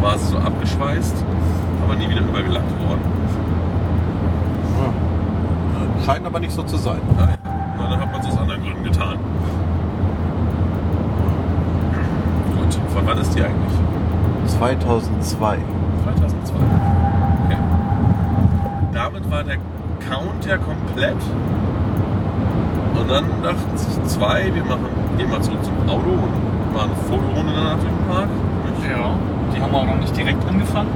war 0.00 0.16
es 0.16 0.28
so 0.30 0.36
abgeschweißt, 0.38 1.24
aber 1.84 1.94
nie 1.94 2.08
wieder 2.08 2.22
übergelackt 2.22 2.70
worden. 2.88 3.00
Scheint 6.04 6.26
aber 6.26 6.40
nicht 6.40 6.52
so 6.52 6.64
zu 6.64 6.76
sein. 6.76 7.00
Naja, 7.16 7.36
na, 7.78 7.90
dann 7.90 8.00
hat 8.00 8.12
man 8.12 8.20
es 8.20 8.26
aus 8.26 8.38
anderen 8.38 8.62
Gründen 8.62 8.84
getan. 8.84 9.18
Gut, 12.56 12.74
von 12.92 13.06
wann 13.06 13.18
ist 13.18 13.34
die 13.36 13.42
eigentlich? 13.42 13.78
2002. 14.46 15.58
2002. 16.04 16.54
Okay. 17.44 17.58
Damit 18.92 19.30
war 19.30 19.44
der 19.44 19.58
Count 20.08 20.44
ja 20.44 20.56
komplett. 20.56 21.16
Und 22.98 23.10
dann 23.10 23.24
dachten 23.42 23.76
sich 23.76 24.02
zwei, 24.04 24.50
wir 24.52 24.64
machen, 24.64 24.86
gehen 25.18 25.30
mal 25.30 25.40
zurück 25.42 25.62
zum 25.62 25.74
Auto 25.88 26.10
und 26.10 26.74
machen 26.74 26.90
eine 26.90 27.08
Fotorunde 27.08 27.52
danach 27.54 27.76
durch 27.78 27.92
den 27.92 28.08
Park. 28.08 28.28
Ja, 28.88 29.10
die 29.54 29.60
haben 29.60 29.74
auch 29.74 29.86
noch 29.86 29.98
nicht 29.98 30.16
direkt 30.16 30.46
angefangen. 30.48 30.88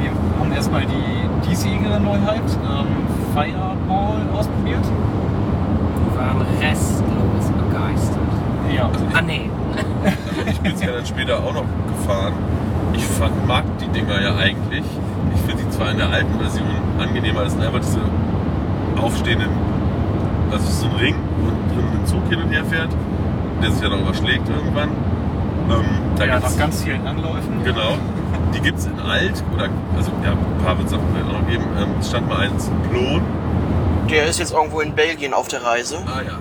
Wir 0.00 0.10
haben 0.40 0.52
erstmal 0.52 0.82
die 0.82 1.48
diesjährige 1.48 2.00
Neuheit, 2.00 2.42
ähm, 2.62 2.86
Fireball, 3.34 4.20
ausprobiert. 4.36 4.84
Wir 4.84 6.20
waren 6.20 6.46
restlos 6.60 7.46
begeistert. 7.56 8.32
Ja, 8.74 8.90
Ah, 9.14 9.22
nee. 9.22 9.48
Also 10.04 10.50
ich 10.50 10.60
bin 10.60 10.72
es 10.74 10.82
ja 10.82 10.92
dann 10.92 11.06
später 11.06 11.38
auch 11.38 11.52
noch 11.54 11.64
gefahren. 11.88 12.34
Ich 12.92 13.04
fand, 13.04 13.46
mag 13.46 13.64
die 13.80 13.88
Dinger 13.88 14.20
ja 14.20 14.36
eigentlich. 14.36 14.84
Ich 15.34 15.40
finde 15.42 15.62
die 15.64 15.70
zwar 15.70 15.90
in 15.90 15.98
der 15.98 16.10
alten 16.10 16.38
Version 16.38 16.66
angenehmer, 17.00 17.44
das 17.44 17.52
sind 17.52 17.64
einfach 17.64 17.80
diese 17.80 18.00
aufstehenden, 19.00 19.48
also 20.50 20.64
es 20.64 20.70
ist 20.70 20.80
so 20.80 20.86
ein 20.86 20.96
Ring, 20.96 21.14
wo 21.40 21.46
drin 21.74 21.86
ein 21.92 22.06
Zug 22.06 22.28
hin 22.28 22.40
und 22.42 22.50
her 22.50 22.64
fährt, 22.64 22.90
der 23.62 23.70
sich 23.70 23.82
ja 23.82 23.88
dann 23.88 24.00
überschlägt 24.00 24.48
irgendwann. 24.48 24.90
Ähm, 25.70 25.84
da 26.16 26.24
ja 26.24 26.40
nach 26.40 26.56
ganz 26.56 26.82
vielen 26.82 27.06
Anläufen. 27.06 27.62
Genau. 27.64 27.98
Die 28.54 28.60
gibt 28.60 28.78
es 28.78 28.86
in 28.86 28.98
alt 28.98 29.42
oder 29.54 29.68
also 29.96 30.10
ja, 30.24 30.32
ein 30.32 30.64
paar 30.64 30.78
wird 30.78 30.88
es 30.88 30.94
auch 30.94 30.98
noch 30.98 31.46
geben. 31.48 31.64
Ähm, 31.78 31.88
es 32.00 32.08
stand 32.08 32.28
mal 32.28 32.38
eins 32.40 32.68
in 32.68 32.90
Plon. 32.90 33.22
Der 34.10 34.26
ist 34.26 34.38
jetzt 34.38 34.52
irgendwo 34.52 34.80
in 34.80 34.94
Belgien 34.94 35.34
auf 35.34 35.48
der 35.48 35.62
Reise. 35.62 35.98
Ah 36.06 36.22
ja. 36.22 36.38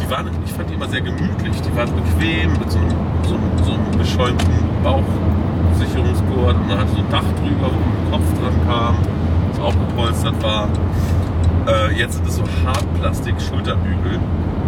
Die 0.00 0.10
waren, 0.10 0.30
ich 0.44 0.52
fand 0.52 0.70
die 0.70 0.74
immer 0.74 0.88
sehr 0.88 1.00
gemütlich. 1.00 1.60
Die 1.62 1.76
waren 1.76 1.90
bequem 1.96 2.52
mit 2.52 2.70
so 2.70 2.78
einem, 2.78 2.90
so 3.24 3.34
einem, 3.34 3.64
so 3.64 3.72
einem 3.72 3.98
beschäumten 3.98 4.54
Bauchsicherungsgurt 4.84 6.54
und 6.54 6.68
man 6.68 6.78
hatte 6.78 6.90
so 6.92 6.98
ein 6.98 7.10
Dach 7.10 7.24
drüber, 7.40 7.70
wo 7.72 7.76
ein 7.76 8.12
Kopf 8.12 8.40
dran 8.40 8.54
kam, 8.68 8.96
das 9.50 9.60
auch 9.60 9.72
gepolstert 9.72 10.42
war. 10.42 10.68
Äh, 11.88 11.98
jetzt 11.98 12.14
sind 12.14 12.26
es 12.26 12.36
so 12.36 12.42
Hartplastik-Schulterbügel, 12.64 14.18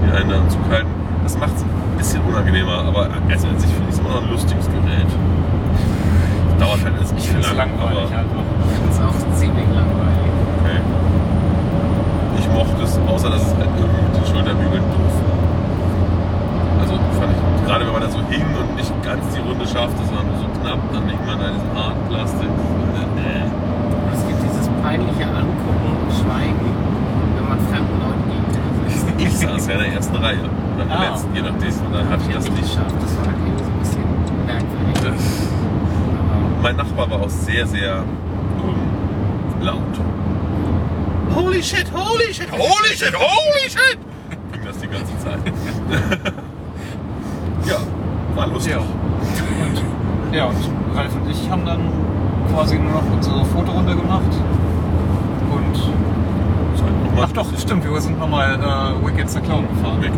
die 0.05 0.17
einen 0.17 0.31
dann 0.31 0.49
zuhalten. 0.51 0.91
Das 1.23 1.37
macht 1.39 1.53
es 1.57 1.63
ein 1.63 1.99
bisschen 1.99 2.23
unangenehmer, 2.23 2.85
aber 2.87 3.09
also 3.29 3.49
an 3.49 3.59
sich 3.59 3.71
finde 3.71 3.89
ich 3.91 3.95
es 3.95 3.99
immer 4.01 4.11
noch 4.11 4.23
ein 4.23 4.31
lustiges 4.31 4.67
Gerät. 4.67 5.11
Dauert 6.59 6.83
halt 6.85 6.95
alles 6.97 7.11
ein 7.13 7.19
Ich 7.19 7.25
bisschen 7.29 7.43
finde 7.43 7.49
es 7.49 7.57
lang, 7.57 7.71
langweilig 7.79 8.09
aber 8.11 8.19
einfach. 8.23 8.45
Ich 8.67 8.75
finde 8.79 8.91
es 8.91 9.01
auch 9.03 9.19
ziemlich 9.39 9.69
langweilig. 9.75 10.29
okay. 10.63 10.81
Ich 12.39 12.47
mochte 12.51 12.83
es, 12.83 12.99
außer 13.07 13.31
dass 13.31 13.43
es 13.47 13.55
halt 13.55 13.71
irgendwie 13.79 14.03
mit 14.03 14.15
den 14.17 14.27
Schulterbügeln 14.27 14.85
doof 14.95 15.15
war. 15.23 15.39
Also 16.83 16.93
fand 17.19 17.31
ich, 17.35 17.41
gerade 17.67 17.83
wenn 17.87 17.93
man 17.93 18.03
da 18.03 18.11
so 18.11 18.23
hing 18.31 18.47
und 18.59 18.69
nicht 18.79 18.91
ganz 19.03 19.23
die 19.35 19.43
Runde 19.43 19.67
schaffte, 19.67 20.01
sondern 20.07 20.27
nur 20.33 20.39
so 20.39 20.49
knapp, 20.63 20.81
dann 20.95 21.05
hing 21.11 21.21
man 21.27 21.37
da 21.39 21.47
in 21.51 21.55
diesem 21.59 21.75
harten 21.75 22.03
Plastik. 22.09 22.49
Äh, 22.49 23.47
Es 24.15 24.23
gibt 24.27 24.39
dieses 24.43 24.67
peinliche 24.83 25.27
Angucken 25.29 25.91
und 25.99 26.11
Schweigen, 26.15 26.71
man 27.59 27.67
fremden 27.75 27.99
Leuten 28.01 28.25
gegenüber 28.31 28.89
sitzt. 28.89 29.07
Ich 29.19 29.39
saß 29.39 29.67
ja 29.67 29.73
in 29.75 29.81
der 29.81 29.93
ersten 29.95 30.17
Reihe. 30.17 30.39
Oder 30.39 30.83
in 30.83 30.89
der 30.89 30.99
Ah. 30.99 31.11
letzten, 31.11 31.35
je 31.35 31.43
nachdem. 31.43 31.69
Und 31.87 31.93
dann 31.95 32.09
hatte 32.09 32.23
ich 32.29 32.35
das 32.35 32.45
nicht. 32.51 32.63
geschafft. 32.63 32.95
Das 33.03 33.17
war 33.19 33.27
halt 33.27 33.37
irgendwie 33.45 33.65
so 33.65 33.71
ein 33.71 33.79
bisschen 33.81 34.05
merkwürdig. 34.47 35.21
Mein 36.63 36.77
Nachbar 36.77 37.11
war 37.11 37.21
auch 37.23 37.29
sehr, 37.31 37.67
sehr 37.67 37.97
ähm, 37.99 39.65
laut. 39.65 39.95
Holy 41.35 41.63
shit, 41.63 41.87
holy 41.95 42.33
shit, 42.35 42.51
holy 42.51 42.97
shit, 42.97 43.15
holy 43.15 43.71
shit! 43.71 43.99
Ging 44.53 44.65
das 44.65 44.79
die 44.79 44.89
ganze 44.89 45.17
Zeit. 45.19 45.39
ja, 47.67 47.77
war 48.35 48.47
lustig. 48.49 48.73
Ja. 48.73 48.79
Und, 48.79 50.35
ja, 50.35 50.45
und 50.47 50.97
Ralf 50.97 51.15
und 51.15 51.31
ich 51.31 51.49
haben 51.51 51.65
dann 51.65 51.81
quasi 52.53 52.77
nur 52.79 52.93
noch 52.93 53.03
unsere 53.13 53.45
Fotorunde 53.45 53.95
gemacht. 53.95 54.33
Und. 55.53 55.77
Zeit 56.77 56.91
noch 56.91 57.08
mal 57.08 57.08
Ach 57.23 57.33
doch, 57.33 57.47
stimmt, 57.59 57.85
wir 57.85 58.01
sind 58.01 58.19
nochmal 58.19 58.55
äh, 58.55 59.07
Wicked 59.07 59.29
the 59.31 59.41
Clown 59.41 59.67
gefahren. 59.69 60.01
Weg. 60.03 60.13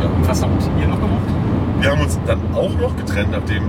Und 0.00 0.28
was 0.28 0.42
habt 0.42 0.62
ihr 0.80 0.88
noch 0.88 0.96
gemacht? 1.00 1.18
Wir 1.80 1.90
haben 1.90 2.00
uns 2.00 2.18
dann 2.26 2.40
auch 2.54 2.72
noch 2.80 2.96
getrennt, 2.96 3.30
nachdem 3.32 3.62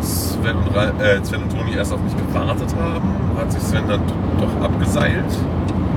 Sven 0.00 0.56
und, 0.56 0.74
Ra 0.76 0.84
äh, 1.02 1.22
Sven 1.24 1.42
und 1.42 1.50
Toni 1.56 1.72
erst 1.74 1.92
auf 1.92 2.00
mich 2.02 2.16
gewartet 2.16 2.74
haben. 2.80 3.08
Hat 3.38 3.52
sich 3.52 3.62
Sven 3.62 3.86
dann 3.88 4.00
doch 4.40 4.64
abgeseilt, 4.64 5.24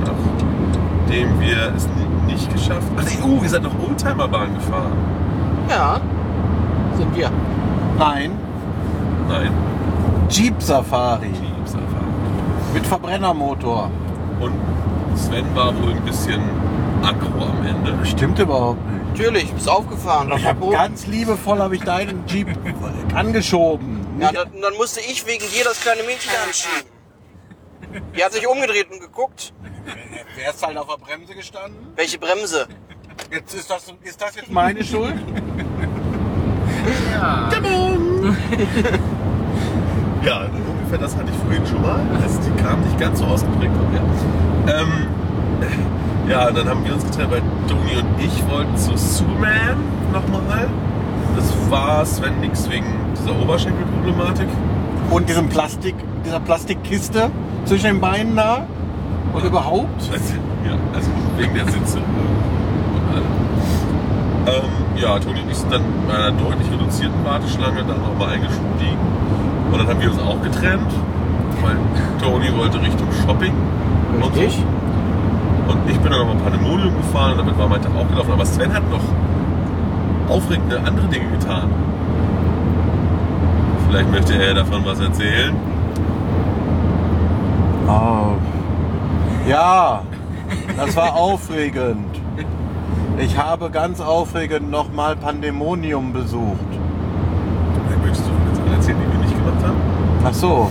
nachdem 0.02 1.40
wir 1.40 1.74
es 1.76 1.88
ni- 1.88 2.32
nicht 2.34 2.52
geschafft 2.54 2.82
haben. 2.96 2.98
Ach 3.00 3.04
nee, 3.04 3.18
oh, 3.24 3.44
ihr 3.44 3.50
seid 3.50 3.64
noch 3.64 3.72
Oldtimerbahn 3.88 4.54
gefahren. 4.56 4.92
Ja, 5.70 6.00
sind 6.98 7.16
wir. 7.16 7.30
Nein, 7.98 8.32
Nein, 9.30 9.52
Jeep 10.30 10.62
Safari 10.62 11.28
Teams 11.30 11.74
erfahren. 11.74 12.08
mit 12.74 12.86
Verbrennermotor. 12.86 13.90
Und 14.42 14.54
Sven 15.16 15.56
war 15.56 15.76
wohl 15.82 15.92
ein 15.92 16.04
bisschen 16.04 16.42
aggro 17.04 17.46
am 17.46 17.66
Ende. 17.66 18.06
Stimmt 18.06 18.40
überhaupt 18.40 18.80
nicht. 18.90 19.02
Natürlich, 19.12 19.54
bist 19.54 19.70
aufgefahren. 19.70 20.32
Ich 20.36 20.46
habe 20.46 20.72
ganz 20.72 21.06
liebevoll 21.06 21.60
habe 21.60 21.76
ich 21.76 21.84
deinen 21.84 22.26
Jeep 22.28 22.48
angeschoben. 23.14 24.00
ja, 24.20 24.32
dann, 24.32 24.50
dann 24.62 24.74
musste 24.76 25.00
ich 25.02 25.26
wegen 25.28 25.44
dir 25.54 25.64
das 25.64 25.82
kleine 25.82 26.04
Mädchen 26.04 26.32
anschieben. 26.46 26.90
Die 28.16 28.24
hat 28.24 28.34
sich 28.34 28.48
umgedreht 28.48 28.88
und 28.92 29.02
geguckt. 29.02 29.54
Wer 30.36 30.50
ist 30.50 30.66
halt 30.66 30.78
auf 30.78 30.88
der 30.88 30.98
Bremse 30.98 31.36
gestanden? 31.36 31.88
Welche 31.96 32.18
Bremse? 32.18 32.68
Jetzt 33.32 33.54
ist 33.54 33.70
das, 33.70 33.94
ist 34.04 34.22
das 34.22 34.36
jetzt 34.36 34.52
meine 34.52 34.84
Schuld? 34.84 35.16
ja, 37.12 37.50
Ja, 40.24 40.48
ungefähr 40.92 41.08
das 41.08 41.16
hatte 41.16 41.32
ich 41.32 41.38
vorhin 41.38 41.66
schon 41.66 41.82
mal. 41.82 42.00
Also 42.22 42.40
die 42.42 42.62
kam 42.62 42.82
nicht 42.82 43.00
ganz 43.00 43.20
so 43.20 43.26
ausgeprägt 43.26 43.72
von 43.76 43.92
mir. 43.92 44.02
Ähm, 44.68 46.30
ja, 46.30 46.52
dann 46.52 46.68
haben 46.68 46.84
wir 46.84 46.94
uns 46.94 47.04
getrennt, 47.06 47.32
weil 47.32 47.42
Toni 47.68 47.96
und 47.96 48.24
ich 48.24 48.50
wollten 48.50 48.76
zu 48.78 48.98
Superman 48.98 49.78
nochmal. 50.12 50.70
Das 51.36 51.54
war 51.70 52.06
Sven 52.06 52.40
nix 52.42 52.70
wegen 52.70 52.86
dieser 53.18 53.40
Oberschenkelproblematik. 53.42 54.48
Und 55.10 55.30
diesem 55.30 55.48
Plastik, 55.50 55.96
dieser 56.26 56.40
Plastikkiste 56.40 57.32
zwischen 57.66 57.86
den 57.86 58.02
Beinen 58.02 58.36
da? 58.36 58.66
Und 59.34 59.46
überhaupt? 59.46 60.02
Also, 60.12 60.34
ja, 60.66 60.76
also 60.94 61.10
wegen 61.38 61.54
der 61.54 61.66
Sitze 61.66 61.98
und. 61.98 62.12
Ähm, 64.48 64.98
ja, 64.98 65.20
Toni 65.20 65.42
und 65.42 65.52
ich 65.52 65.58
sind 65.58 65.72
dann 65.72 65.84
bei 66.08 66.16
einer 66.16 66.32
deutlich 66.32 66.70
reduzierten 66.72 67.24
Warteschlange 67.24 67.84
dann 67.84 68.02
nochmal 68.02 68.34
eingestiegen. 68.34 68.98
Und 69.72 69.80
dann 69.80 69.88
haben 69.88 70.02
wir 70.02 70.12
uns 70.12 70.20
auch 70.20 70.42
getrennt, 70.42 70.92
weil 71.62 71.76
Toni 72.22 72.56
wollte 72.58 72.82
Richtung 72.82 73.08
Shopping. 73.26 73.54
Und 74.22 74.36
so. 74.36 74.40
Richtig. 74.42 74.64
Und 75.68 75.90
ich 75.90 75.98
bin 76.00 76.12
dann 76.12 76.28
nochmal 76.28 76.44
Pandemonium 76.44 76.96
gefahren 76.98 77.32
und 77.32 77.38
damit 77.38 77.58
war 77.58 77.70
mein 77.70 77.82
Tag 77.82 77.92
auch 77.96 78.08
gelaufen. 78.08 78.32
Aber 78.34 78.46
Sven 78.46 78.74
hat 78.74 78.84
noch 78.90 79.00
aufregende 80.28 80.80
andere 80.80 81.08
Dinge 81.08 81.30
getan. 81.40 81.70
Vielleicht 83.88 84.12
möchte 84.12 84.34
er 84.42 84.54
davon 84.54 84.86
was 84.86 85.00
erzählen. 85.00 85.56
Oh. 87.88 88.36
Ja, 89.48 90.02
das 90.78 90.96
war 90.96 91.14
aufregend. 91.16 92.22
Ich 93.18 93.38
habe 93.38 93.70
ganz 93.70 94.00
aufregend 94.00 94.72
nochmal 94.72 95.16
Pandemonium 95.16 96.14
besucht. 96.14 96.58
Vielleicht 97.86 98.02
möchtest 98.02 98.28
du 98.28 98.32
von 98.32 98.46
den 98.46 98.56
Sachen 98.56 98.74
erzählen, 98.74 98.98
die 99.00 99.12
wir 99.12 99.20
nicht 99.26 99.36
gemacht 99.36 99.64
haben? 99.64 100.11
Ach 100.24 100.34
so. 100.34 100.70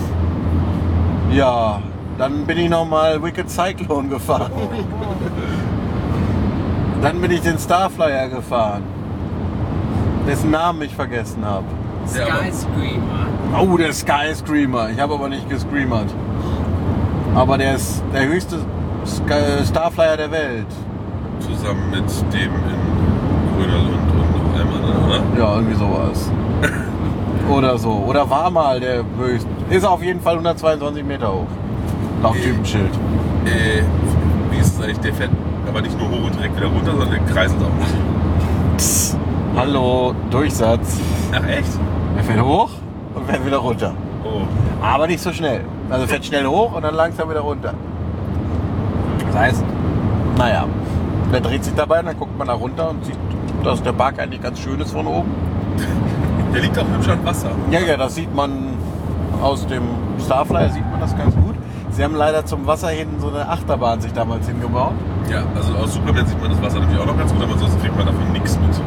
Ja, 1.31 1.81
dann 2.17 2.45
bin 2.45 2.57
ich 2.57 2.69
nochmal 2.69 3.21
Wicked 3.21 3.49
Cyclone 3.49 4.09
gefahren. 4.09 4.51
Dann 7.01 7.19
bin 7.19 7.31
ich 7.31 7.41
den 7.41 7.57
Starflyer 7.57 8.27
gefahren. 8.29 8.83
Dessen 10.27 10.51
Namen 10.51 10.83
ich 10.83 10.93
vergessen 10.93 11.43
habe. 11.43 11.65
Skyscreamer. 12.05 13.27
Oh, 13.59 13.75
der 13.75 13.91
Sky 13.91 14.35
Screamer. 14.35 14.91
Ich 14.91 14.99
habe 14.99 15.15
aber 15.15 15.27
nicht 15.27 15.49
gescreamert. 15.49 16.13
Aber 17.33 17.57
der 17.57 17.75
ist 17.75 18.03
der 18.13 18.27
höchste 18.27 18.59
Sky 19.05 19.65
Starflyer 19.67 20.17
der 20.17 20.31
Welt. 20.31 20.67
Zusammen 21.39 21.89
mit 21.89 22.03
dem 22.31 22.51
in 22.51 23.57
Grönerlund 23.57 24.11
und 24.11 24.31
noch 24.35 24.59
einem 24.59 24.73
anderen, 24.73 25.05
oder? 25.05 25.39
Ja, 25.39 25.55
irgendwie 25.55 25.75
sowas. 25.75 26.31
Oder 27.51 27.77
so. 27.77 27.89
Oder 28.07 28.29
war 28.29 28.49
mal 28.49 28.79
der 28.79 29.03
höchste. 29.19 29.49
Ist 29.69 29.85
auf 29.85 30.01
jeden 30.01 30.21
Fall 30.21 30.33
122 30.33 31.03
Meter 31.03 31.33
hoch. 31.33 31.47
Laut 32.23 32.35
Äh. 32.37 32.41
Typenschild. 32.41 32.89
Äh, 33.45 33.81
wie 34.51 34.57
ist 34.59 34.75
es 34.77 34.81
eigentlich? 34.81 34.99
Der 34.99 35.13
fährt 35.13 35.31
aber 35.67 35.81
nicht 35.81 35.97
nur 35.99 36.09
hoch 36.09 36.25
und 36.27 36.35
direkt 36.35 36.55
wieder 36.55 36.67
runter, 36.67 36.91
sondern 36.91 37.09
der 37.09 37.19
kreiselt 37.33 37.59
auch 37.61 38.77
nicht. 38.77 39.17
Hallo, 39.55 40.13
Durchsatz. 40.29 40.99
Ach 41.33 41.47
echt? 41.47 41.69
Er 42.17 42.23
fährt 42.23 42.41
hoch 42.41 42.69
und 43.15 43.25
fährt 43.27 43.45
wieder 43.45 43.57
runter. 43.57 43.93
Oh. 44.23 44.41
Aber 44.85 45.07
nicht 45.07 45.21
so 45.21 45.31
schnell. 45.33 45.61
Also 45.89 46.07
fährt 46.07 46.25
schnell 46.25 46.45
hoch 46.45 46.73
und 46.73 46.83
dann 46.83 46.95
langsam 46.95 47.29
wieder 47.29 47.41
runter. 47.41 47.73
Das 49.27 49.35
heißt, 49.37 49.63
naja, 50.37 50.65
der 51.33 51.41
dreht 51.41 51.63
sich 51.63 51.73
dabei 51.75 51.99
und 51.99 52.05
dann 52.07 52.17
guckt 52.17 52.37
man 52.37 52.47
da 52.47 52.53
runter 52.53 52.89
und 52.89 53.05
sieht, 53.05 53.17
dass 53.63 53.83
der 53.83 53.91
Park 53.93 54.19
eigentlich 54.19 54.41
ganz 54.41 54.59
schön 54.59 54.79
ist 54.79 54.91
von 54.91 55.05
oben. 55.05 55.31
Der 56.53 56.61
liegt 56.61 56.77
auch 56.77 56.85
hübsch 56.95 57.07
an 57.09 57.25
Wasser. 57.25 57.51
Ja, 57.71 57.79
ja, 57.79 57.97
das 57.97 58.15
sieht 58.15 58.33
man 58.33 58.51
aus 59.41 59.65
dem 59.67 59.83
Starflyer, 60.25 60.69
sieht 60.69 60.89
man 60.91 60.99
das 60.99 61.17
ganz 61.17 61.35
gut. 61.35 61.55
Sie 61.91 62.03
haben 62.03 62.15
leider 62.15 62.45
zum 62.45 62.65
Wasser 62.67 62.89
hin 62.89 63.07
so 63.19 63.29
eine 63.29 63.47
Achterbahn 63.47 64.01
sich 64.01 64.13
damals 64.13 64.47
hingebaut. 64.47 64.93
Ja, 65.29 65.43
also 65.55 65.73
aus 65.75 65.93
Superman 65.93 66.25
sieht 66.25 66.41
man 66.41 66.51
das 66.51 66.61
Wasser 66.61 66.79
natürlich 66.79 67.01
auch 67.01 67.05
noch 67.05 67.17
ganz 67.17 67.33
gut, 67.33 67.43
aber 67.43 67.57
sonst 67.57 67.79
kriegt 67.81 67.95
man 67.95 68.05
davon 68.05 68.31
nichts 68.31 68.57
mit. 68.59 68.81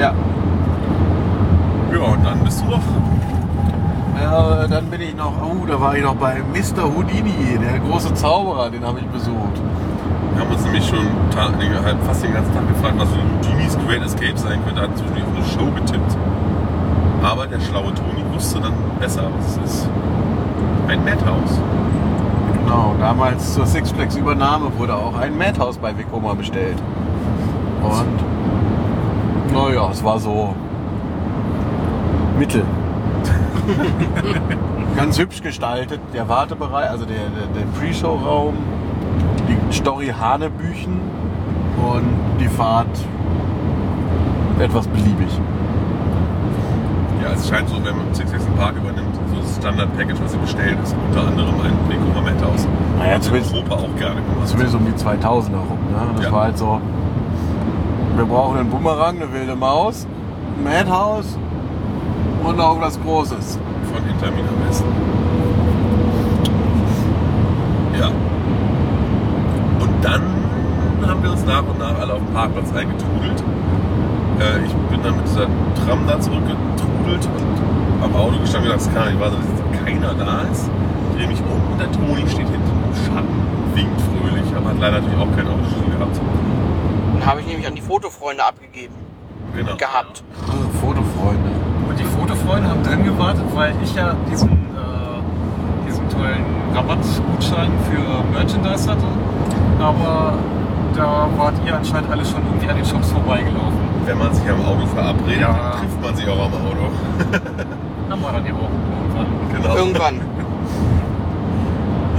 Ja. 0.00 0.14
Ja, 1.92 2.00
und 2.00 2.24
dann 2.24 2.44
bist 2.44 2.60
du 2.60 2.66
noch. 2.66 2.78
Äh, 2.78 4.68
dann 4.68 4.86
bin 4.86 5.00
ich 5.00 5.14
noch, 5.16 5.32
oh, 5.42 5.64
da 5.66 5.80
war 5.80 5.96
ich 5.96 6.02
noch 6.02 6.16
bei 6.16 6.36
Mr. 6.52 6.84
Houdini, 6.84 7.58
der 7.60 7.78
große 7.80 8.14
Zauberer, 8.14 8.70
den 8.70 8.84
habe 8.84 8.98
ich 9.00 9.06
besucht. 9.06 9.60
Wir 10.34 10.40
haben 10.40 10.52
uns 10.52 10.64
nämlich 10.64 10.86
schon 10.86 11.06
halb, 11.36 12.02
fast 12.04 12.22
den 12.22 12.32
ganzen 12.32 12.54
Tag 12.54 12.68
gefragt, 12.68 12.94
was 12.98 13.08
so 13.10 13.48
Genies 13.48 13.76
Great 13.86 14.02
Escape 14.04 14.36
sein 14.36 14.64
könnte. 14.64 14.82
Hatten 14.82 14.96
zwischendurch 14.96 15.24
auf 15.24 15.36
eine 15.36 15.44
Show 15.44 15.70
getippt. 15.74 16.16
Aber 17.22 17.46
der 17.46 17.60
schlaue 17.60 17.94
Toni 17.94 18.24
wusste 18.32 18.60
dann 18.60 18.74
besser, 19.00 19.24
was 19.36 19.56
es 19.56 19.72
ist. 19.72 19.88
Ein 20.86 21.04
Madhouse. 21.04 21.60
Genau, 22.52 22.94
damals 23.00 23.54
zur 23.54 23.66
Six 23.66 23.90
Flags 23.90 24.16
Übernahme 24.16 24.70
wurde 24.78 24.94
auch 24.94 25.16
ein 25.18 25.36
Madhouse 25.36 25.78
bei 25.78 25.96
Vekoma 25.96 26.34
bestellt. 26.34 26.76
Und 27.82 29.54
naja, 29.54 29.88
es 29.90 30.04
war 30.04 30.18
so 30.18 30.54
mittel. 32.38 32.64
Ganz 34.96 35.18
hübsch 35.18 35.42
gestaltet, 35.42 36.00
der 36.12 36.28
Wartebereich, 36.28 36.90
also 36.90 37.04
der, 37.04 37.16
der, 37.16 37.46
der 37.54 37.66
Pre-Show-Raum, 37.78 38.54
die 39.48 39.56
Story 39.74 40.12
Hanebüchen 40.18 41.00
und 41.92 42.04
die 42.40 42.48
Fahrt 42.48 42.86
etwas 44.60 44.86
beliebig. 44.88 45.28
Ja, 47.22 47.30
es 47.34 47.48
scheint 47.48 47.68
so, 47.68 47.76
wenn 47.76 47.96
man 47.96 48.12
Six 48.14 48.30
Flags 48.30 48.44
Park 48.56 48.74
übernimmt, 48.76 49.14
so 49.14 49.40
das 49.40 49.56
Standard-Package, 49.56 50.20
was 50.22 50.32
sie 50.32 50.38
bestellt, 50.38 50.76
ist 50.82 50.94
unter 51.08 51.26
anderem 51.26 51.54
ein 51.60 51.72
Vekoma 51.88 52.20
Madhouse. 52.30 52.66
Naja, 52.98 53.20
zumindest- 53.20 53.54
Europa 53.54 53.74
auch 53.74 53.96
gerne 53.96 54.20
gemacht. 54.20 54.46
Zumindest 54.46 54.76
um 54.76 54.84
die 54.86 54.94
2000er 54.94 55.58
rum. 55.58 55.78
Ne? 55.90 56.00
Das 56.16 56.24
Ja. 56.26 56.32
war 56.32 56.42
halt 56.44 56.58
so, 56.58 56.80
wir 58.16 58.24
brauchen 58.24 58.58
einen 58.58 58.70
Bumerang, 58.70 59.16
eine 59.16 59.32
wilde 59.32 59.54
Maus, 59.56 60.06
ein 60.56 60.64
Madhouse 60.64 61.38
und 62.44 62.56
noch 62.56 62.80
was 62.80 63.00
Großes. 63.00 63.58
von 63.92 64.06
Intermin 64.06 64.44
am 64.46 64.66
besten. 64.68 64.84
Ja. 67.98 68.08
Und 69.80 70.04
dann 70.04 70.22
haben 71.08 71.22
wir 71.22 71.30
uns 71.32 71.44
nach 71.46 71.60
und 71.62 71.78
nach 71.78 71.98
Parkplatz 72.68 72.74
eingetrudelt. 72.74 73.42
Äh, 74.40 74.64
ich 74.64 74.72
bin 74.90 75.02
dann 75.02 75.16
mit 75.16 75.26
dieser 75.26 75.46
Tram 75.84 76.06
da 76.06 76.20
zurückgetrudelt 76.20 77.26
und 77.26 78.04
am 78.04 78.14
Auto 78.14 78.38
gestanden 78.38 78.70
und 78.70 78.78
gedacht, 78.78 78.86
das 78.86 78.94
kann 78.94 79.08
nicht 79.08 79.20
wahr 79.20 79.30
sein, 79.30 79.40
dass 79.40 79.60
jetzt 79.60 79.84
keiner 79.84 80.14
da 80.14 80.42
ist. 80.52 80.70
Ich 81.10 81.16
drehe 81.16 81.28
mich 81.28 81.40
um 81.40 81.72
und 81.72 81.80
der 81.80 81.90
Toni 81.92 82.28
steht 82.28 82.48
hinten 82.48 82.72
im 82.86 82.94
Schatten, 82.94 83.74
winkt 83.74 84.00
fröhlich, 84.00 84.56
aber 84.56 84.70
hat 84.70 84.78
leider 84.78 85.00
natürlich 85.00 85.18
auch 85.18 85.36
kein 85.36 85.46
Autoschlüssel 85.46 85.90
gehabt. 85.90 86.20
Den 87.16 87.26
habe 87.26 87.40
ich 87.40 87.46
nämlich 87.46 87.66
an 87.66 87.74
die 87.74 87.82
Fotofreunde 87.82 88.44
abgegeben. 88.44 88.94
Genau. 89.56 89.76
Gehabt. 89.76 90.22
Ah, 90.46 90.52
Fotofreunde. 90.80 91.50
Und 91.88 91.98
die 91.98 92.04
Fotofreunde 92.04 92.68
haben 92.68 92.82
drin 92.82 93.02
gewartet, 93.04 93.44
weil 93.54 93.74
ich 93.82 93.94
ja 93.94 94.14
diesen, 94.30 94.50
äh, 94.50 95.88
diesen 95.88 96.08
tollen 96.10 96.44
Rabattgutschein 96.74 97.72
für 97.90 98.22
Merchandise 98.32 98.90
hatte. 98.90 99.06
Aber 99.80 100.34
da 100.98 101.28
wart 101.36 101.54
ihr 101.64 101.74
anscheinend 101.76 102.10
alle 102.10 102.24
schon 102.24 102.42
irgendwie 102.44 102.68
an 102.68 102.76
den 102.76 102.84
Shops 102.84 103.12
vorbeigelaufen. 103.12 103.78
Wenn 104.04 104.18
man 104.18 104.34
sich 104.34 104.48
am 104.50 104.64
Auto 104.64 104.86
verabredet, 104.86 105.40
Ja. 105.40 105.48
dann 105.52 105.80
trifft 105.80 106.02
man 106.02 106.16
sich 106.16 106.28
auch 106.28 106.44
am 106.46 106.52
Auto. 106.54 106.84
Haben 108.10 108.20
wir 108.22 108.32
dann 108.32 108.46
ja 108.46 108.52
auch 108.52 108.70
irgendwann. 108.72 109.26
Genau. 109.52 109.76
Irgendwann. 109.76 110.20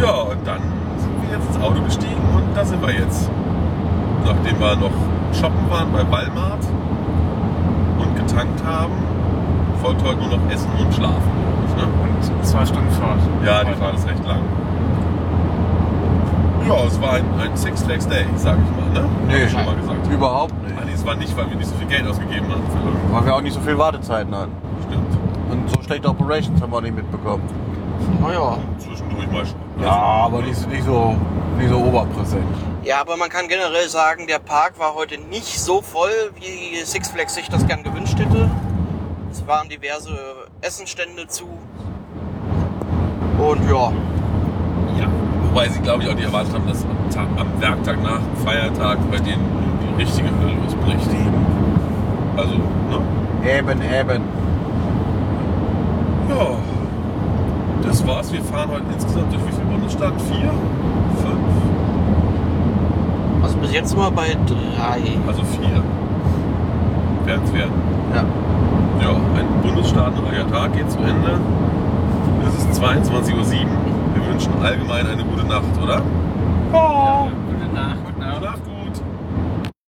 Ja, 0.01 0.11
und 0.31 0.47
dann 0.47 0.61
sind 0.97 1.11
wir 1.21 1.37
jetzt 1.37 1.47
ins 1.55 1.63
Auto 1.63 1.81
gestiegen 1.81 2.21
und 2.35 2.55
da 2.55 2.63
sind 2.63 2.81
wir 2.81 2.93
jetzt. 2.93 3.29
Nachdem 4.25 4.59
wir 4.59 4.75
noch 4.75 4.91
shoppen 5.33 5.69
waren 5.69 5.91
bei 5.91 5.99
Walmart 6.09 6.63
und 7.99 8.15
getankt 8.15 8.63
haben, 8.65 8.93
folgt 9.81 10.03
heute 10.03 10.19
nur 10.19 10.37
noch 10.37 10.51
Essen 10.51 10.69
und 10.79 10.93
Schlafen. 10.93 11.31
Ne? 11.75 11.83
Und 11.83 12.45
zwei 12.45 12.65
Stunden 12.65 12.91
Fahrt. 12.91 13.19
Ja, 13.45 13.63
die 13.63 13.73
Fahrt 13.79 13.95
ist 13.95 14.07
recht 14.07 14.25
lang. 14.25 14.39
Ja, 16.69 16.83
es 16.85 17.01
war 17.01 17.13
ein, 17.13 17.25
ein 17.39 17.57
Six 17.57 17.81
Flags 17.83 18.07
Day, 18.07 18.25
sag 18.35 18.57
ich 18.59 18.93
mal. 18.95 19.01
Ne? 19.01 19.09
Hab 19.33 19.45
ich 19.45 19.51
schon 19.51 19.65
mal 19.65 19.75
gesagt. 19.75 20.07
Überhaupt 20.11 20.53
Ah, 20.53 20.67
nicht. 20.69 20.85
nee, 20.85 20.91
es 20.93 21.05
war 21.05 21.15
nicht, 21.15 21.35
weil 21.35 21.49
wir 21.49 21.57
nicht 21.57 21.67
so 21.69 21.75
viel 21.75 21.87
Geld 21.87 22.07
ausgegeben 22.07 22.47
haben 22.51 22.61
für 22.69 22.77
irgendwas. 22.77 23.11
Weil 23.13 23.25
wir 23.25 23.35
auch 23.35 23.41
nicht 23.41 23.53
so 23.53 23.59
viel 23.61 23.77
Wartezeiten 23.77 24.35
hatten. 24.35 24.51
Stimmt. 24.87 25.17
Und 25.51 25.69
so 25.71 25.81
schlechte 25.81 26.07
Operations 26.09 26.61
haben 26.61 26.71
wir 26.71 26.77
auch 26.77 26.81
nicht 26.81 26.95
mitbekommen. 26.95 27.41
Naja. 28.21 28.57
Zwischendurch 28.77 29.31
mal 29.31 29.45
schon. 29.45 29.55
Ja, 29.83 29.91
aber 29.91 30.41
nicht, 30.43 30.69
nicht, 30.69 30.83
so, 30.85 31.15
nicht 31.57 31.69
so 31.69 31.77
oberpräsent. 31.77 32.43
Ja, 32.83 33.01
aber 33.01 33.17
man 33.17 33.29
kann 33.29 33.47
generell 33.47 33.89
sagen, 33.89 34.27
der 34.27 34.39
Park 34.39 34.73
war 34.79 34.93
heute 34.93 35.17
nicht 35.17 35.59
so 35.59 35.81
voll, 35.81 36.11
wie 36.35 36.75
Six 36.83 37.09
Flags 37.09 37.33
sich 37.35 37.49
das 37.49 37.65
gern 37.65 37.81
gewünscht 37.83 38.17
hätte. 38.19 38.49
Es 39.31 39.45
waren 39.47 39.69
diverse 39.69 40.11
Essenstände 40.61 41.27
zu. 41.27 41.45
Und 43.39 43.69
Ja, 43.69 43.91
wobei 45.59 45.69
sie, 45.69 45.79
glaube 45.81 46.03
ich, 46.03 46.09
auch 46.09 46.15
nicht 46.15 46.25
erwartet 46.25 46.53
haben, 46.53 46.67
dass 46.67 46.85
am, 46.85 47.09
Tag, 47.09 47.27
am 47.37 47.61
Werktag 47.61 48.01
nach 48.01 48.19
dem 48.19 48.45
Feiertag 48.45 48.97
bei 49.11 49.17
denen 49.17 49.43
die 49.81 50.01
richtige 50.01 50.29
Hölle 50.29 50.53
losbricht. 50.63 51.09
Also, 52.37 52.53
ne? 52.55 53.57
Eben, 53.57 53.81
eben. 53.81 54.23
Ja. 56.29 56.47
Das 57.83 58.07
war's. 58.07 58.31
Wir 58.31 58.41
fahren 58.41 58.69
heute 58.71 58.85
insgesamt 58.93 59.33
durch 59.33 59.45
wie 59.47 59.51
viele 59.51 59.65
Bundesstaaten? 59.65 60.19
Vier? 60.19 60.51
Fünf? 61.17 61.49
also 63.43 63.57
bis 63.57 63.73
jetzt 63.73 63.89
sind 63.89 63.99
wir 63.99 64.11
bei 64.11 64.37
drei. 64.47 65.01
Also 65.27 65.43
vier. 65.43 65.83
Werden 67.25 67.41
es 67.43 67.53
werden. 67.53 67.73
Ja. 68.15 68.23
Ja, 69.01 69.09
ein 69.11 69.61
bundesstaatenreicher 69.61 70.49
Tag 70.49 70.73
geht 70.73 70.89
zu 70.89 70.99
Ende. 70.99 71.37
Es 72.47 72.63
ist 72.63 72.81
22.07 72.81 73.33
Uhr. 73.35 73.88
Wir 74.19 74.33
wünschen 74.33 74.53
allgemein 74.61 75.07
eine 75.07 75.23
gute 75.23 75.45
Nacht, 75.45 75.77
oder? 75.81 76.01
Ja. 76.73 77.31